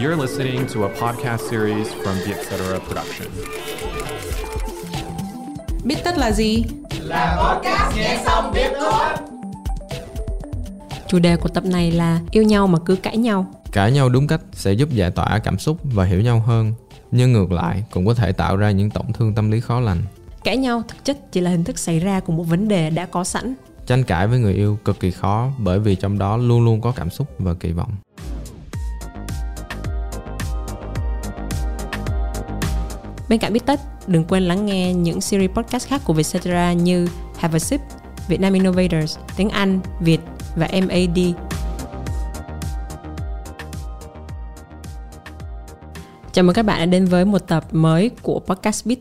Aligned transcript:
You're 0.00 0.20
listening 0.20 0.66
to 0.74 0.82
a 0.82 0.88
podcast 0.88 1.50
series 1.50 1.88
from 1.88 2.14
the 2.26 2.32
Etc. 2.32 2.56
Production. 2.88 3.28
Biết 5.84 5.96
tất 6.04 6.18
là 6.18 6.32
gì? 6.32 6.64
Chủ 11.08 11.18
đề 11.18 11.36
của 11.36 11.48
tập 11.48 11.64
này 11.64 11.90
là 11.92 12.20
yêu 12.30 12.42
nhau 12.42 12.66
mà 12.66 12.78
cứ 12.86 12.96
cãi 12.96 13.16
nhau. 13.16 13.46
Cãi 13.72 13.92
nhau 13.92 14.08
đúng 14.08 14.26
cách 14.26 14.40
sẽ 14.52 14.72
giúp 14.72 14.90
giải 14.90 15.10
tỏa 15.10 15.38
cảm 15.38 15.58
xúc 15.58 15.78
và 15.84 16.04
hiểu 16.04 16.20
nhau 16.20 16.40
hơn, 16.46 16.72
nhưng 17.10 17.32
ngược 17.32 17.52
lại 17.52 17.84
cũng 17.90 18.06
có 18.06 18.14
thể 18.14 18.32
tạo 18.32 18.56
ra 18.56 18.70
những 18.70 18.90
tổn 18.90 19.06
thương 19.14 19.34
tâm 19.34 19.50
lý 19.50 19.60
khó 19.60 19.80
lành. 19.80 20.02
Cãi 20.44 20.56
nhau 20.56 20.82
thực 20.88 21.04
chất 21.04 21.32
chỉ 21.32 21.40
là 21.40 21.50
hình 21.50 21.64
thức 21.64 21.78
xảy 21.78 22.00
ra 22.00 22.20
của 22.20 22.32
một 22.32 22.44
vấn 22.44 22.68
đề 22.68 22.90
đã 22.90 23.06
có 23.06 23.24
sẵn. 23.24 23.54
Tranh 23.86 24.04
cãi 24.04 24.26
với 24.26 24.38
người 24.38 24.54
yêu 24.54 24.78
cực 24.84 25.00
kỳ 25.00 25.10
khó 25.10 25.48
bởi 25.58 25.78
vì 25.78 25.94
trong 25.94 26.18
đó 26.18 26.36
luôn 26.36 26.64
luôn 26.64 26.80
có 26.80 26.92
cảm 26.96 27.10
xúc 27.10 27.28
và 27.38 27.54
kỳ 27.54 27.72
vọng. 27.72 27.90
Bên 33.28 33.38
cạnh 33.38 33.52
biết 33.52 33.66
đừng 34.06 34.24
quên 34.24 34.42
lắng 34.42 34.66
nghe 34.66 34.94
những 34.94 35.20
series 35.20 35.50
podcast 35.50 35.88
khác 35.88 36.00
của 36.04 36.12
Vietcetera 36.12 36.72
như 36.72 37.08
Have 37.38 37.56
a 37.56 37.58
Sip, 37.58 37.80
Vietnam 38.28 38.52
Innovators, 38.52 39.18
tiếng 39.36 39.48
Anh, 39.48 39.80
Việt 40.00 40.20
và 40.56 40.68
MAD. 40.72 41.18
Chào 46.32 46.44
mừng 46.44 46.54
các 46.54 46.62
bạn 46.62 46.78
đã 46.78 46.86
đến 46.86 47.04
với 47.04 47.24
một 47.24 47.38
tập 47.38 47.64
mới 47.72 48.10
của 48.22 48.40
podcast 48.40 48.86
Biết 48.86 49.00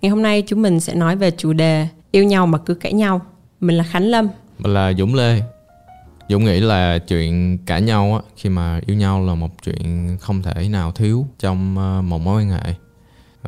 Ngày 0.00 0.10
hôm 0.10 0.22
nay 0.22 0.42
chúng 0.46 0.62
mình 0.62 0.80
sẽ 0.80 0.94
nói 0.94 1.16
về 1.16 1.30
chủ 1.30 1.52
đề 1.52 1.88
yêu 2.10 2.24
nhau 2.24 2.46
mà 2.46 2.58
cứ 2.58 2.74
cãi 2.74 2.92
nhau. 2.92 3.20
Mình 3.60 3.76
là 3.76 3.84
Khánh 3.84 4.04
Lâm. 4.04 4.28
Mình 4.58 4.74
là 4.74 4.92
Dũng 4.92 5.14
Lê. 5.14 5.42
Dũng 6.28 6.44
nghĩ 6.44 6.60
là 6.60 6.98
chuyện 6.98 7.58
cãi 7.66 7.82
nhau 7.82 8.14
á, 8.14 8.30
khi 8.36 8.48
mà 8.48 8.80
yêu 8.86 8.96
nhau 8.96 9.26
là 9.26 9.34
một 9.34 9.62
chuyện 9.62 10.16
không 10.20 10.42
thể 10.42 10.68
nào 10.68 10.92
thiếu 10.92 11.26
trong 11.38 11.78
ờ, 11.78 12.02
một 12.02 12.18
mối 12.18 12.42
quan 12.42 12.50
hệ. 12.50 12.74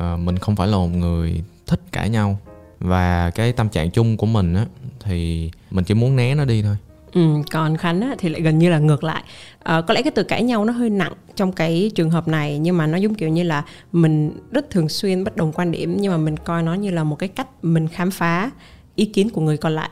Ờ, 0.00 0.16
mình 0.16 0.38
không 0.38 0.56
phải 0.56 0.68
là 0.68 0.76
một 0.76 0.86
người 0.88 1.42
thích 1.66 1.80
cãi 1.92 2.08
nhau. 2.10 2.38
Và 2.78 3.30
cái 3.30 3.52
tâm 3.52 3.68
trạng 3.68 3.90
chung 3.90 4.16
của 4.16 4.26
mình 4.26 4.54
á 4.54 4.66
thì 5.00 5.50
mình 5.70 5.84
chỉ 5.84 5.94
muốn 5.94 6.16
né 6.16 6.34
nó 6.34 6.44
đi 6.44 6.62
thôi. 6.62 6.76
Ừ, 7.12 7.20
còn 7.52 7.76
Khánh 7.76 8.00
á, 8.00 8.14
thì 8.18 8.28
lại 8.28 8.40
gần 8.40 8.58
như 8.58 8.70
là 8.70 8.78
ngược 8.78 9.04
lại. 9.04 9.22
Ờ, 9.62 9.82
Có 9.82 9.94
lẽ 9.94 10.02
cái 10.02 10.10
từ 10.10 10.22
cãi 10.22 10.42
nhau 10.42 10.64
nó 10.64 10.72
hơi 10.72 10.90
nặng 10.90 11.12
trong 11.36 11.52
cái 11.52 11.90
trường 11.94 12.10
hợp 12.10 12.28
này 12.28 12.58
Nhưng 12.58 12.76
mà 12.76 12.86
nó 12.86 12.96
giống 12.96 13.14
kiểu 13.14 13.28
như 13.28 13.42
là 13.42 13.64
Mình 13.92 14.32
rất 14.50 14.70
thường 14.70 14.88
xuyên 14.88 15.24
bất 15.24 15.36
đồng 15.36 15.52
quan 15.52 15.72
điểm 15.72 15.96
Nhưng 16.00 16.12
mà 16.12 16.18
mình 16.18 16.36
coi 16.36 16.62
nó 16.62 16.74
như 16.74 16.90
là 16.90 17.04
một 17.04 17.16
cái 17.16 17.28
cách 17.28 17.48
mình 17.62 17.88
khám 17.88 18.10
phá 18.10 18.50
ý 18.94 19.04
kiến 19.04 19.30
của 19.30 19.40
người 19.40 19.56
còn 19.56 19.72
lại. 19.74 19.90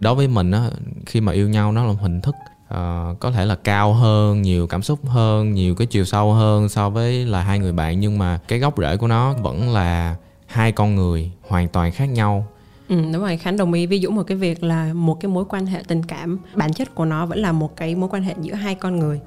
Đối 0.00 0.14
với 0.14 0.28
mình 0.28 0.50
á 0.50 0.70
khi 1.06 1.20
mà 1.20 1.32
yêu 1.32 1.48
nhau 1.48 1.72
nó 1.72 1.84
là 1.84 1.92
một 1.92 1.98
hình 2.00 2.20
thức 2.20 2.34
ờ, 2.70 3.14
có 3.20 3.30
thể 3.30 3.44
là 3.44 3.54
cao 3.54 3.94
hơn 3.94 4.42
nhiều 4.42 4.66
cảm 4.66 4.82
xúc 4.82 4.98
hơn 5.06 5.52
nhiều 5.52 5.74
cái 5.74 5.86
chiều 5.86 6.04
sâu 6.04 6.32
hơn 6.32 6.68
so 6.68 6.90
với 6.90 7.26
là 7.26 7.42
hai 7.42 7.58
người 7.58 7.72
bạn 7.72 8.00
nhưng 8.00 8.18
mà 8.18 8.38
cái 8.48 8.58
gốc 8.58 8.74
rễ 8.78 8.96
của 8.96 9.06
nó 9.06 9.32
vẫn 9.32 9.70
là 9.70 10.16
hai 10.46 10.72
con 10.72 10.94
người 10.94 11.30
hoàn 11.48 11.68
toàn 11.68 11.92
khác 11.92 12.04
nhau. 12.06 12.46
Ừ, 12.88 12.96
đúng 13.12 13.22
rồi 13.22 13.36
Khánh 13.36 13.56
đồng 13.56 13.72
ý. 13.72 13.86
Ví 13.86 13.98
dụ 13.98 14.10
một 14.10 14.22
cái 14.22 14.36
việc 14.36 14.62
là 14.62 14.92
một 14.94 15.20
cái 15.20 15.28
mối 15.28 15.44
quan 15.48 15.66
hệ 15.66 15.82
tình 15.88 16.02
cảm 16.02 16.38
bản 16.54 16.72
chất 16.72 16.94
của 16.94 17.04
nó 17.04 17.26
vẫn 17.26 17.38
là 17.38 17.52
một 17.52 17.76
cái 17.76 17.94
mối 17.94 18.08
quan 18.12 18.22
hệ 18.22 18.34
giữa 18.40 18.54
hai 18.54 18.74
con 18.74 18.98
người. 18.98 19.20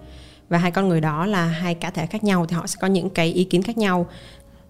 Và 0.49 0.57
hai 0.57 0.71
con 0.71 0.89
người 0.89 1.01
đó 1.01 1.25
là 1.25 1.45
hai 1.45 1.75
cá 1.75 1.89
thể 1.89 2.05
khác 2.05 2.23
nhau 2.23 2.45
thì 2.45 2.55
họ 2.55 2.67
sẽ 2.67 2.77
có 2.81 2.87
những 2.87 3.09
cái 3.09 3.27
ý 3.33 3.43
kiến 3.43 3.61
khác 3.61 3.77
nhau. 3.77 4.05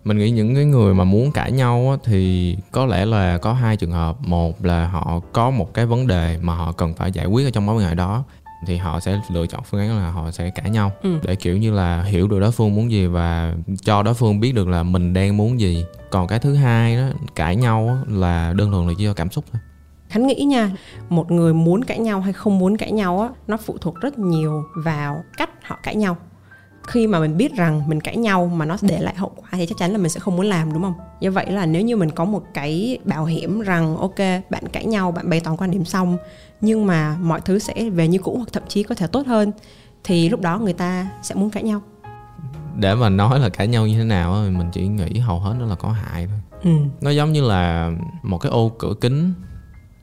Mình 0.03 0.17
nghĩ 0.17 0.31
những 0.31 0.55
cái 0.55 0.66
người 0.66 0.94
mà 0.94 1.03
muốn 1.03 1.31
cãi 1.31 1.51
nhau 1.51 1.88
á, 1.91 1.97
thì 2.03 2.55
có 2.71 2.85
lẽ 2.85 3.05
là 3.05 3.38
có 3.38 3.53
hai 3.53 3.77
trường 3.77 3.91
hợp. 3.91 4.17
Một 4.27 4.66
là 4.66 4.88
họ 4.88 5.19
có 5.33 5.49
một 5.49 5.73
cái 5.73 5.85
vấn 5.85 6.07
đề 6.07 6.38
mà 6.41 6.55
họ 6.55 6.71
cần 6.71 6.94
phải 6.94 7.11
giải 7.11 7.25
quyết 7.25 7.45
ở 7.45 7.51
trong 7.51 7.66
mối 7.66 7.75
quan 7.75 7.89
hệ 7.89 7.95
đó 7.95 8.23
thì 8.66 8.78
họ 8.78 9.00
sẽ 9.00 9.19
lựa 9.31 9.47
chọn 9.47 9.61
phương 9.64 9.80
án 9.81 9.97
là 9.97 10.11
họ 10.11 10.31
sẽ 10.31 10.50
cãi 10.50 10.69
nhau 10.69 10.92
Ừ. 11.03 11.19
để 11.23 11.36
kiểu 11.36 11.58
như 11.58 11.72
là 11.72 12.03
hiểu 12.03 12.28
được 12.28 12.39
đối 12.39 12.52
phương 12.52 12.75
muốn 12.75 12.92
gì 12.92 13.06
và 13.08 13.53
cho 13.86 14.03
đối 14.03 14.14
phương 14.14 14.39
biết 14.39 14.52
được 14.56 14.67
là 14.67 14.83
mình 14.83 15.14
đang 15.14 15.38
muốn 15.38 15.59
gì 15.59 15.86
còn 16.11 16.28
cái 16.28 16.39
thứ 16.39 16.56
hai 16.56 16.95
đó 16.97 17.03
cãi 17.36 17.56
nhau 17.56 17.97
là 18.08 18.53
đơn 18.58 18.72
thuần 18.72 18.88
là 18.88 18.94
do 18.97 19.14
cảm 19.14 19.29
xúc 19.31 19.46
thôi 19.53 19.62
Khánh 20.09 20.28
nghĩ 20.28 20.35
nha, 20.35 20.72
một 21.09 21.31
người 21.31 21.53
muốn 21.53 21.84
cãi 21.84 22.00
nhau 22.00 22.22
hay 22.22 22.34
không 22.34 22.59
muốn 22.59 22.78
cãi 22.78 22.91
nhau 22.91 23.22
á, 23.22 23.29
nó 23.47 23.57
phụ 23.57 23.78
thuộc 23.81 23.96
rất 24.02 24.19
nhiều 24.19 24.63
vào 24.75 25.23
cách 25.38 25.50
họ 25.63 25.79
cãi 25.84 25.96
nhau. 25.96 26.18
Khi 26.88 27.07
mà 27.07 27.19
mình 27.19 27.38
biết 27.38 27.55
rằng 27.55 27.81
mình 27.88 28.01
cãi 28.01 28.17
nhau 28.17 28.47
mà 28.55 28.66
nó 28.66 28.77
để 28.81 28.99
lại 29.01 29.16
hậu 29.16 29.29
quả 29.35 29.49
thì 29.51 29.66
chắc 29.66 29.77
chắn 29.77 29.91
là 29.91 29.97
mình 29.97 30.09
sẽ 30.09 30.19
không 30.19 30.35
muốn 30.35 30.45
làm 30.45 30.73
đúng 30.73 30.81
không? 30.83 30.94
Do 31.19 31.31
vậy 31.31 31.51
là 31.51 31.66
nếu 31.66 31.81
như 31.81 31.95
mình 31.97 32.11
có 32.11 32.25
một 32.25 32.44
cái 32.53 32.97
bảo 33.05 33.25
hiểm 33.25 33.61
rằng 33.61 33.97
ok, 33.97 34.17
bạn 34.49 34.63
cãi 34.71 34.85
nhau, 34.85 35.11
bạn 35.11 35.29
bày 35.29 35.39
tỏ 35.39 35.55
quan 35.57 35.72
điểm 35.72 35.85
xong 35.85 36.17
nhưng 36.61 36.85
mà 36.85 37.17
mọi 37.22 37.41
thứ 37.41 37.59
sẽ 37.59 37.89
về 37.89 38.07
như 38.07 38.17
cũ 38.17 38.35
hoặc 38.38 38.49
thậm 38.53 38.63
chí 38.67 38.83
có 38.83 38.95
thể 38.95 39.07
tốt 39.07 39.27
hơn 39.27 39.51
thì 40.03 40.29
lúc 40.29 40.41
đó 40.41 40.59
người 40.59 40.73
ta 40.73 41.07
sẽ 41.23 41.35
muốn 41.35 41.49
cãi 41.49 41.63
nhau. 41.63 41.81
để 42.79 42.95
mà 42.95 43.09
nói 43.09 43.39
là 43.39 43.49
cãi 43.49 43.67
nhau 43.67 43.88
như 43.88 43.97
thế 43.97 44.03
nào 44.03 44.43
thì 44.45 44.51
mình 44.57 44.67
chỉ 44.72 44.88
nghĩ 44.88 45.19
hầu 45.19 45.39
hết 45.39 45.55
nó 45.59 45.66
là 45.66 45.75
có 45.75 45.89
hại 45.89 46.27
thôi 46.27 46.39
Ừ. 46.63 46.69
nó 47.01 47.09
giống 47.09 47.33
như 47.33 47.41
là 47.47 47.91
một 48.23 48.38
cái 48.38 48.51
ô 48.51 48.72
cửa 48.79 48.93
kính 49.01 49.33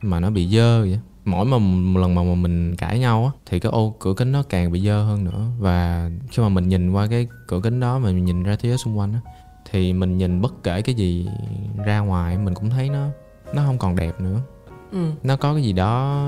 mà 0.02 0.20
nó 0.20 0.30
bị 0.30 0.48
dơ 0.48 0.80
vậy 0.80 0.98
mỗi 1.30 1.44
mà 1.44 1.58
một 1.58 2.00
lần 2.00 2.14
mà 2.14 2.22
mà 2.22 2.34
mình 2.34 2.76
cãi 2.76 2.98
nhau 2.98 3.24
á 3.24 3.30
thì 3.46 3.60
cái 3.60 3.72
ô 3.72 3.94
cửa 4.00 4.14
kính 4.16 4.32
nó 4.32 4.42
càng 4.42 4.72
bị 4.72 4.80
dơ 4.80 5.02
hơn 5.02 5.24
nữa. 5.24 5.46
Và 5.58 6.10
khi 6.30 6.42
mà 6.42 6.48
mình 6.48 6.68
nhìn 6.68 6.92
qua 6.92 7.06
cái 7.06 7.26
cửa 7.48 7.60
kính 7.60 7.80
đó 7.80 7.98
mà 7.98 8.10
mình 8.10 8.24
nhìn 8.24 8.42
ra 8.42 8.56
thế 8.56 8.68
giới 8.68 8.78
xung 8.78 8.98
quanh 8.98 9.12
á 9.12 9.20
thì 9.70 9.92
mình 9.92 10.19
nhìn 10.19 10.40
bất 10.40 10.62
kể 10.62 10.82
cái 10.82 10.94
gì 10.94 11.28
ra 11.86 11.98
ngoài 11.98 12.38
mình 12.38 12.54
cũng 12.54 12.70
thấy 12.70 12.88
nó 12.88 13.08
nó 13.54 13.62
không 13.66 13.78
còn 13.78 13.96
đẹp 13.96 14.20
nữa. 14.20 14.40
Ừ. 14.92 15.10
nó 15.22 15.36
có 15.36 15.54
cái 15.54 15.62
gì 15.62 15.72
đó 15.72 16.24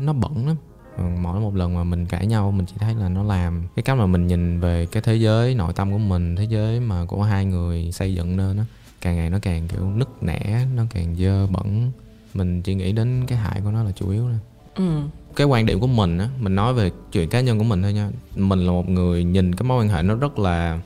nó 0.00 0.12
bẩn 0.12 0.46
lắm. 0.46 0.56
Ừ, 0.96 1.04
mỗi 1.20 1.40
một 1.40 1.54
lần 1.54 1.74
mà 1.74 1.84
mình 1.84 2.06
cãi 2.06 2.26
nhau 2.26 2.50
mình 2.50 2.66
chỉ 2.66 2.74
thấy 2.78 2.94
là 2.94 3.08
nó 3.08 3.22
làm 3.22 3.66
cái 3.76 3.82
cách 3.82 3.98
mà 3.98 4.06
mình 4.06 4.26
nhìn 4.26 4.60
về 4.60 4.86
cái 4.86 5.02
thế 5.02 5.14
giới 5.14 5.54
nội 5.54 5.72
tâm 5.72 5.92
của 5.92 5.98
mình 5.98 6.36
thế 6.36 6.44
giới 6.44 6.80
mà 6.80 7.04
của 7.04 7.22
hai 7.22 7.44
người 7.44 7.92
xây 7.92 8.14
dựng 8.14 8.36
nên 8.36 8.56
nó 8.56 8.62
càng 9.00 9.16
ngày 9.16 9.30
nó 9.30 9.38
càng 9.42 9.68
kiểu 9.68 9.90
nứt 9.90 10.08
nẻ 10.22 10.66
nó 10.74 10.82
càng 10.90 11.16
dơ 11.16 11.46
bẩn 11.46 11.92
mình 12.34 12.62
chỉ 12.62 12.74
nghĩ 12.74 12.92
đến 12.92 13.24
cái 13.26 13.38
hại 13.38 13.60
của 13.64 13.70
nó 13.70 13.82
là 13.82 13.90
chủ 13.92 14.10
yếu 14.10 14.22
thôi. 14.22 14.38
Ừ. 14.74 15.02
cái 15.36 15.46
quan 15.46 15.66
điểm 15.66 15.80
của 15.80 15.86
mình 15.86 16.18
á 16.18 16.28
mình 16.40 16.54
nói 16.54 16.74
về 16.74 16.90
chuyện 17.12 17.28
cá 17.28 17.40
nhân 17.40 17.58
của 17.58 17.64
mình 17.64 17.82
thôi 17.82 17.92
nha. 17.92 18.10
Mình 18.36 18.58
là 18.58 18.72
một 18.72 18.88
người 18.88 19.24
nhìn 19.24 19.54
cái 19.54 19.64
mối 19.64 19.84
quan 19.84 19.88
hệ 19.88 20.02
nó 20.02 20.14
rất 20.14 20.38
là 20.38 20.80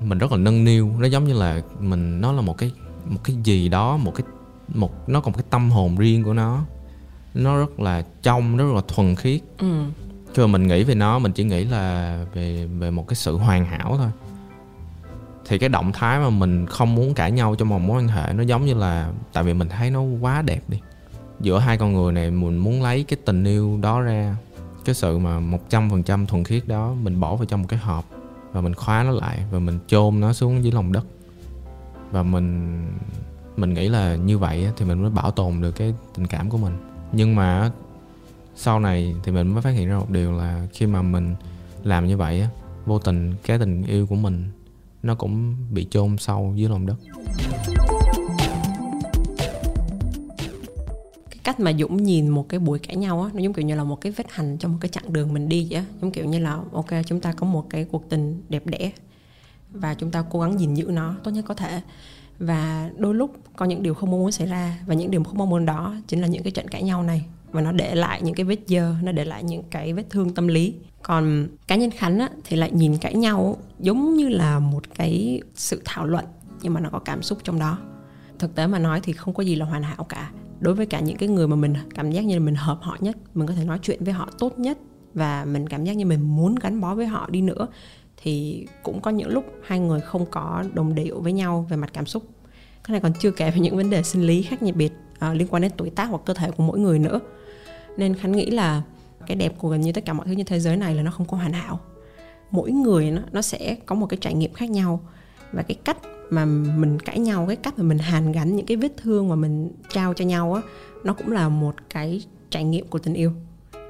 mình 0.00 0.18
rất 0.18 0.32
là 0.32 0.38
nâng 0.38 0.64
niu. 0.64 0.90
Nó 0.98 1.06
giống 1.06 1.24
như 1.24 1.34
là 1.34 1.62
mình 1.80 2.20
nó 2.20 2.32
là 2.32 2.40
một 2.40 2.58
cái 2.58 2.72
một 3.04 3.20
cái 3.24 3.36
gì 3.44 3.68
đó 3.68 3.96
một 3.96 4.12
cái 4.14 4.26
một 4.74 5.08
nó 5.08 5.20
còn 5.20 5.32
một 5.32 5.36
cái 5.38 5.46
tâm 5.50 5.70
hồn 5.70 5.96
riêng 5.96 6.24
của 6.24 6.34
nó. 6.34 6.64
Nó 7.34 7.58
rất 7.58 7.80
là 7.80 8.02
trong 8.22 8.56
rất 8.56 8.64
là 8.74 8.80
thuần 8.88 9.14
khiết. 9.14 9.40
Ừ. 9.58 9.84
khi 10.34 10.42
mà 10.42 10.46
mình 10.46 10.66
nghĩ 10.66 10.84
về 10.84 10.94
nó 10.94 11.18
mình 11.18 11.32
chỉ 11.32 11.44
nghĩ 11.44 11.64
là 11.64 12.18
về 12.34 12.66
về 12.66 12.90
một 12.90 13.08
cái 13.08 13.14
sự 13.14 13.36
hoàn 13.36 13.64
hảo 13.64 13.96
thôi 13.96 14.10
thì 15.48 15.58
cái 15.58 15.68
động 15.68 15.92
thái 15.92 16.18
mà 16.18 16.30
mình 16.30 16.66
không 16.66 16.94
muốn 16.94 17.14
cãi 17.14 17.32
nhau 17.32 17.54
trong 17.54 17.68
một 17.68 17.78
mối 17.78 18.02
quan 18.02 18.08
hệ 18.08 18.32
nó 18.32 18.42
giống 18.42 18.66
như 18.66 18.74
là, 18.74 19.12
tại 19.32 19.44
vì 19.44 19.54
mình 19.54 19.68
thấy 19.68 19.90
nó 19.90 20.02
quá 20.02 20.42
đẹp 20.42 20.60
đi. 20.68 20.80
Giữa 21.40 21.58
hai 21.58 21.78
con 21.78 21.92
người 21.92 22.12
này 22.12 22.30
mình 22.30 22.58
muốn 22.58 22.82
lấy 22.82 23.04
cái 23.04 23.18
tình 23.24 23.44
yêu 23.44 23.78
đó 23.82 24.00
ra, 24.00 24.36
cái 24.84 24.94
sự 24.94 25.18
mà 25.18 25.40
một 25.40 25.70
trăm 25.70 25.90
phần 25.90 26.02
trăm 26.02 26.26
thuần 26.26 26.44
khiết 26.44 26.68
đó 26.68 26.94
mình 27.02 27.20
bỏ 27.20 27.36
vào 27.36 27.44
trong 27.44 27.62
một 27.62 27.66
cái 27.68 27.78
hộp 27.78 28.04
và 28.52 28.60
mình 28.60 28.74
khóa 28.74 29.02
nó 29.02 29.10
lại 29.10 29.38
và 29.50 29.58
mình 29.58 29.78
chôn 29.86 30.20
nó 30.20 30.32
xuống 30.32 30.64
dưới 30.64 30.72
lòng 30.72 30.92
đất. 30.92 31.06
Và 32.10 32.22
mình 32.22 32.82
mình 33.56 33.74
nghĩ 33.74 33.88
là 33.88 34.16
như 34.16 34.38
vậy 34.38 34.68
thì 34.76 34.84
mình 34.84 35.02
mới 35.02 35.10
bảo 35.10 35.30
tồn 35.30 35.60
được 35.60 35.72
cái 35.72 35.94
tình 36.14 36.26
cảm 36.26 36.50
của 36.50 36.58
mình. 36.58 36.72
Nhưng 37.12 37.36
mà 37.36 37.70
sau 38.54 38.80
này 38.80 39.14
thì 39.22 39.32
mình 39.32 39.48
mới 39.48 39.62
phát 39.62 39.70
hiện 39.70 39.88
ra 39.88 39.98
một 39.98 40.10
điều 40.10 40.32
là 40.32 40.66
khi 40.72 40.86
mà 40.86 41.02
mình 41.02 41.34
làm 41.84 42.06
như 42.06 42.16
vậy 42.16 42.48
vô 42.86 42.98
tình 42.98 43.34
cái 43.46 43.58
tình 43.58 43.82
yêu 43.82 44.06
của 44.06 44.16
mình 44.16 44.44
nó 45.02 45.14
cũng 45.14 45.56
bị 45.70 45.86
chôn 45.90 46.18
sâu 46.18 46.52
dưới 46.56 46.68
lòng 46.68 46.86
đất. 46.86 46.96
Cái 51.30 51.38
cách 51.44 51.60
mà 51.60 51.72
Dũng 51.78 51.96
nhìn 51.96 52.28
một 52.28 52.48
cái 52.48 52.60
buổi 52.60 52.78
cãi 52.78 52.96
nhau 52.96 53.22
á, 53.22 53.30
nó 53.34 53.40
giống 53.40 53.52
kiểu 53.52 53.66
như 53.66 53.74
là 53.74 53.84
một 53.84 54.00
cái 54.00 54.12
vết 54.12 54.26
hành 54.30 54.56
trong 54.58 54.72
một 54.72 54.78
cái 54.80 54.88
chặng 54.88 55.12
đường 55.12 55.34
mình 55.34 55.48
đi 55.48 55.66
vậy 55.70 55.78
á. 55.78 55.84
Giống 56.02 56.10
kiểu 56.10 56.24
như 56.24 56.38
là, 56.38 56.58
ok, 56.72 56.86
chúng 57.06 57.20
ta 57.20 57.32
có 57.32 57.46
một 57.46 57.66
cái 57.70 57.84
cuộc 57.84 58.08
tình 58.08 58.42
đẹp 58.48 58.66
đẽ 58.66 58.92
và 59.70 59.94
chúng 59.94 60.10
ta 60.10 60.24
cố 60.30 60.40
gắng 60.40 60.60
gìn 60.60 60.74
giữ 60.74 60.84
nó 60.84 61.14
tốt 61.24 61.30
nhất 61.30 61.44
có 61.48 61.54
thể. 61.54 61.80
Và 62.38 62.90
đôi 62.96 63.14
lúc 63.14 63.36
có 63.56 63.64
những 63.64 63.82
điều 63.82 63.94
không 63.94 64.10
mong 64.10 64.20
muốn 64.20 64.32
xảy 64.32 64.46
ra 64.46 64.78
và 64.86 64.94
những 64.94 65.10
điều 65.10 65.24
không 65.24 65.38
mong 65.38 65.50
muốn 65.50 65.66
đó 65.66 65.96
chính 66.08 66.20
là 66.20 66.26
những 66.26 66.42
cái 66.42 66.50
trận 66.50 66.68
cãi 66.68 66.82
nhau 66.82 67.02
này 67.02 67.24
và 67.52 67.60
nó 67.60 67.72
để 67.72 67.94
lại 67.94 68.22
những 68.22 68.34
cái 68.34 68.44
vết 68.44 68.58
dơ 68.66 68.94
nó 69.02 69.12
để 69.12 69.24
lại 69.24 69.44
những 69.44 69.62
cái 69.70 69.92
vết 69.92 70.04
thương 70.10 70.34
tâm 70.34 70.48
lý. 70.48 70.74
Còn 71.02 71.48
cá 71.66 71.76
nhân 71.76 71.90
khánh 71.90 72.18
á, 72.18 72.28
thì 72.44 72.56
lại 72.56 72.70
nhìn 72.72 72.96
cãi 72.96 73.14
nhau 73.14 73.56
giống 73.78 74.14
như 74.14 74.28
là 74.28 74.58
một 74.58 74.82
cái 74.94 75.42
sự 75.54 75.82
thảo 75.84 76.06
luận 76.06 76.24
nhưng 76.62 76.74
mà 76.74 76.80
nó 76.80 76.88
có 76.92 76.98
cảm 76.98 77.22
xúc 77.22 77.38
trong 77.44 77.58
đó. 77.58 77.78
Thực 78.38 78.54
tế 78.54 78.66
mà 78.66 78.78
nói 78.78 79.00
thì 79.02 79.12
không 79.12 79.34
có 79.34 79.42
gì 79.42 79.54
là 79.54 79.66
hoàn 79.66 79.82
hảo 79.82 80.04
cả. 80.08 80.30
Đối 80.60 80.74
với 80.74 80.86
cả 80.86 81.00
những 81.00 81.16
cái 81.16 81.28
người 81.28 81.48
mà 81.48 81.56
mình 81.56 81.74
cảm 81.94 82.10
giác 82.10 82.24
như 82.24 82.34
là 82.34 82.40
mình 82.40 82.54
hợp 82.54 82.78
họ 82.82 82.96
nhất 83.00 83.16
mình 83.34 83.48
có 83.48 83.54
thể 83.54 83.64
nói 83.64 83.78
chuyện 83.82 84.04
với 84.04 84.12
họ 84.12 84.28
tốt 84.38 84.58
nhất 84.58 84.78
và 85.14 85.44
mình 85.44 85.68
cảm 85.68 85.84
giác 85.84 85.92
như 85.92 86.06
mình 86.06 86.20
muốn 86.20 86.54
gắn 86.54 86.80
bó 86.80 86.94
với 86.94 87.06
họ 87.06 87.28
đi 87.30 87.40
nữa 87.40 87.68
thì 88.22 88.66
cũng 88.82 89.00
có 89.00 89.10
những 89.10 89.28
lúc 89.28 89.44
hai 89.64 89.78
người 89.78 90.00
không 90.00 90.26
có 90.30 90.64
đồng 90.74 90.94
điệu 90.94 91.20
với 91.20 91.32
nhau 91.32 91.66
về 91.70 91.76
mặt 91.76 91.90
cảm 91.92 92.06
xúc. 92.06 92.22
Cái 92.84 92.92
này 92.92 93.00
còn 93.00 93.12
chưa 93.20 93.30
kể 93.30 93.50
về 93.50 93.60
những 93.60 93.76
vấn 93.76 93.90
đề 93.90 94.02
sinh 94.02 94.22
lý 94.22 94.42
khác 94.42 94.58
biệt 94.74 94.92
à, 95.18 95.34
liên 95.34 95.48
quan 95.50 95.62
đến 95.62 95.72
tuổi 95.76 95.90
tác 95.90 96.04
hoặc 96.04 96.22
cơ 96.24 96.34
thể 96.34 96.50
của 96.50 96.62
mỗi 96.62 96.78
người 96.78 96.98
nữa. 96.98 97.20
Nên 97.96 98.14
khánh 98.14 98.32
nghĩ 98.32 98.46
là 98.50 98.82
cái 99.26 99.36
đẹp 99.36 99.54
của 99.58 99.68
gần 99.68 99.80
như 99.80 99.92
tất 99.92 100.04
cả 100.04 100.12
mọi 100.12 100.26
thứ 100.26 100.34
trên 100.34 100.46
thế 100.46 100.60
giới 100.60 100.76
này 100.76 100.94
là 100.94 101.02
nó 101.02 101.10
không 101.10 101.26
có 101.26 101.36
hoàn 101.36 101.52
hảo. 101.52 101.80
Mỗi 102.50 102.70
người 102.70 103.10
nó 103.10 103.22
nó 103.32 103.42
sẽ 103.42 103.76
có 103.86 103.94
một 103.94 104.06
cái 104.06 104.18
trải 104.20 104.34
nghiệm 104.34 104.52
khác 104.52 104.70
nhau. 104.70 105.00
Và 105.52 105.62
cái 105.62 105.74
cách 105.84 105.98
mà 106.30 106.44
mình 106.44 106.98
cãi 107.00 107.18
nhau 107.18 107.44
cái 107.46 107.56
cách 107.56 107.78
mà 107.78 107.84
mình 107.84 107.98
hàn 107.98 108.32
gắn 108.32 108.56
những 108.56 108.66
cái 108.66 108.76
vết 108.76 108.92
thương 108.96 109.28
mà 109.28 109.34
mình 109.34 109.70
trao 109.92 110.14
cho 110.14 110.24
nhau 110.24 110.54
á 110.54 110.62
nó 111.04 111.14
cũng 111.14 111.32
là 111.32 111.48
một 111.48 111.74
cái 111.90 112.22
trải 112.50 112.64
nghiệm 112.64 112.86
của 112.86 112.98
tình 112.98 113.14
yêu. 113.14 113.32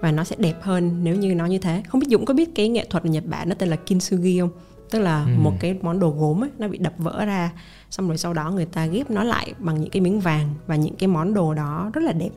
Và 0.00 0.12
nó 0.12 0.24
sẽ 0.24 0.36
đẹp 0.38 0.56
hơn 0.60 1.04
nếu 1.04 1.16
như 1.16 1.34
nó 1.34 1.46
như 1.46 1.58
thế. 1.58 1.82
Không 1.88 2.00
biết 2.00 2.06
dũng 2.10 2.24
có 2.24 2.34
biết 2.34 2.54
cái 2.54 2.68
nghệ 2.68 2.86
thuật 2.90 3.02
ở 3.02 3.08
nhật 3.08 3.24
bản 3.26 3.48
nó 3.48 3.54
tên 3.54 3.68
là 3.68 3.76
kintsugi 3.76 4.40
không? 4.40 4.50
Tức 4.90 4.98
là 4.98 5.24
ừ. 5.24 5.30
một 5.38 5.52
cái 5.60 5.78
món 5.82 6.00
đồ 6.00 6.10
gốm 6.10 6.44
ấy, 6.44 6.50
nó 6.58 6.68
bị 6.68 6.78
đập 6.78 6.92
vỡ 6.98 7.24
ra. 7.24 7.50
Xong 7.90 8.08
rồi 8.08 8.18
sau 8.18 8.34
đó 8.34 8.50
người 8.50 8.66
ta 8.66 8.86
ghép 8.86 9.10
nó 9.10 9.24
lại 9.24 9.54
bằng 9.58 9.80
những 9.80 9.90
cái 9.90 10.00
miếng 10.00 10.20
vàng 10.20 10.54
và 10.66 10.76
những 10.76 10.96
cái 10.96 11.08
món 11.08 11.34
đồ 11.34 11.54
đó 11.54 11.90
rất 11.94 12.00
là 12.04 12.12
đẹp. 12.12 12.30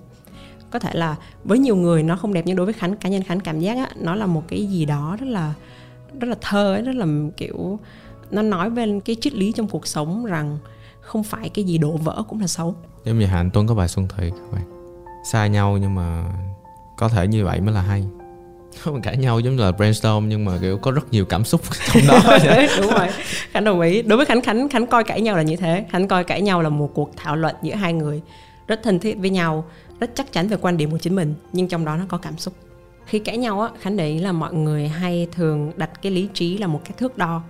Có 0.71 0.79
thể 0.79 0.93
là 0.93 1.15
với 1.43 1.59
nhiều 1.59 1.75
người 1.75 2.03
nó 2.03 2.15
không 2.15 2.33
đẹp 2.33 2.43
nhưng 2.45 2.55
đối 2.55 2.65
với 2.65 2.73
khánh 2.73 2.95
cá 2.95 3.09
nhân 3.09 3.23
khánh 3.23 3.39
cảm 3.39 3.59
giác 3.59 3.77
á, 3.77 3.89
nó 3.95 4.15
là 4.15 4.25
một 4.25 4.43
cái 4.47 4.65
gì 4.65 4.85
đó 4.85 5.17
rất 5.19 5.27
là 5.27 5.53
rất 6.19 6.27
là 6.27 6.35
thơ 6.41 6.73
ấy, 6.73 6.81
rất 6.81 6.95
là 6.95 7.05
kiểu 7.37 7.79
nó 8.31 8.41
nói 8.41 8.69
về 8.69 8.99
cái 9.05 9.15
triết 9.21 9.33
lý 9.33 9.51
trong 9.51 9.67
cuộc 9.67 9.87
sống 9.87 10.25
rằng 10.25 10.57
không 11.01 11.23
phải 11.23 11.49
cái 11.49 11.65
gì 11.65 11.77
đổ 11.77 11.97
vỡ 11.97 12.23
cũng 12.27 12.39
là 12.39 12.47
xấu. 12.47 12.75
Giống 13.05 13.19
như 13.19 13.25
Hạnh 13.25 13.49
Tuấn 13.53 13.67
có 13.67 13.75
bài 13.75 13.87
Xuân 13.87 14.07
Thị 14.17 14.29
các 14.29 14.51
bạn. 14.51 14.63
Xa 15.31 15.47
nhau 15.47 15.77
nhưng 15.77 15.95
mà 15.95 16.23
có 16.97 17.09
thể 17.09 17.27
như 17.27 17.45
vậy 17.45 17.61
mới 17.61 17.73
là 17.73 17.81
hay 17.81 18.05
không, 18.79 19.01
cãi 19.01 19.17
nhau 19.17 19.39
giống 19.39 19.55
như 19.55 19.63
là 19.63 19.71
brainstorm, 19.71 20.29
nhưng 20.29 20.45
mà, 20.45 20.57
kiểu, 20.61 20.77
có 20.77 20.91
rất 20.91 21.11
nhiều 21.11 21.25
cảm 21.25 21.43
xúc 21.43 21.61
trong 21.93 22.03
đó. 22.07 22.37
Đúng 22.81 22.91
rồi. 22.91 23.07
Khánh 23.51 23.63
đồng 23.63 23.81
ý. 23.81 24.01
Đối 24.01 24.17
với 24.17 24.25
khánh 24.25 24.41
khánh 24.41 24.69
khánh 24.69 24.87
coi 24.87 25.03
cãi 25.03 25.21
nhau 25.21 25.37
là 25.37 25.41
như 25.41 25.55
thế. 25.55 25.85
Khánh 25.91 26.07
coi 26.07 26.23
cãi 26.23 26.41
nhau 26.41 26.61
là 26.61 26.69
một 26.69 26.91
cuộc 26.93 27.11
thảo 27.17 27.35
luận 27.35 27.55
giữa 27.61 27.75
hai 27.75 27.93
người 27.93 28.21
rất 28.67 28.83
thân 28.83 28.99
thiết 28.99 29.17
với 29.17 29.29
nhau, 29.29 29.65
rất 29.99 30.11
chắc 30.15 30.31
chắn 30.33 30.47
về 30.47 30.57
quan 30.61 30.77
điểm 30.77 30.91
của 30.91 30.97
chính 30.97 31.15
mình, 31.15 31.35
nhưng 31.53 31.67
trong 31.67 31.85
đó 31.85 31.97
nó 31.97 32.03
có 32.07 32.17
cảm 32.17 32.37
xúc. 32.37 32.53
Khi 33.05 33.19
cãi 33.19 33.37
nhau 33.37 33.61
á, 33.61 33.69
khánh 33.81 33.97
để 33.97 34.07
ý 34.07 34.19
là 34.19 34.31
mọi 34.31 34.53
người 34.53 34.87
hay 34.87 35.27
thường 35.31 35.71
đặt 35.77 36.01
cái 36.01 36.11
lý 36.11 36.27
trí 36.33 36.57
là 36.57 36.67
một 36.67 36.81
cái 36.85 36.93
thước 36.97 37.17
đo 37.17 37.41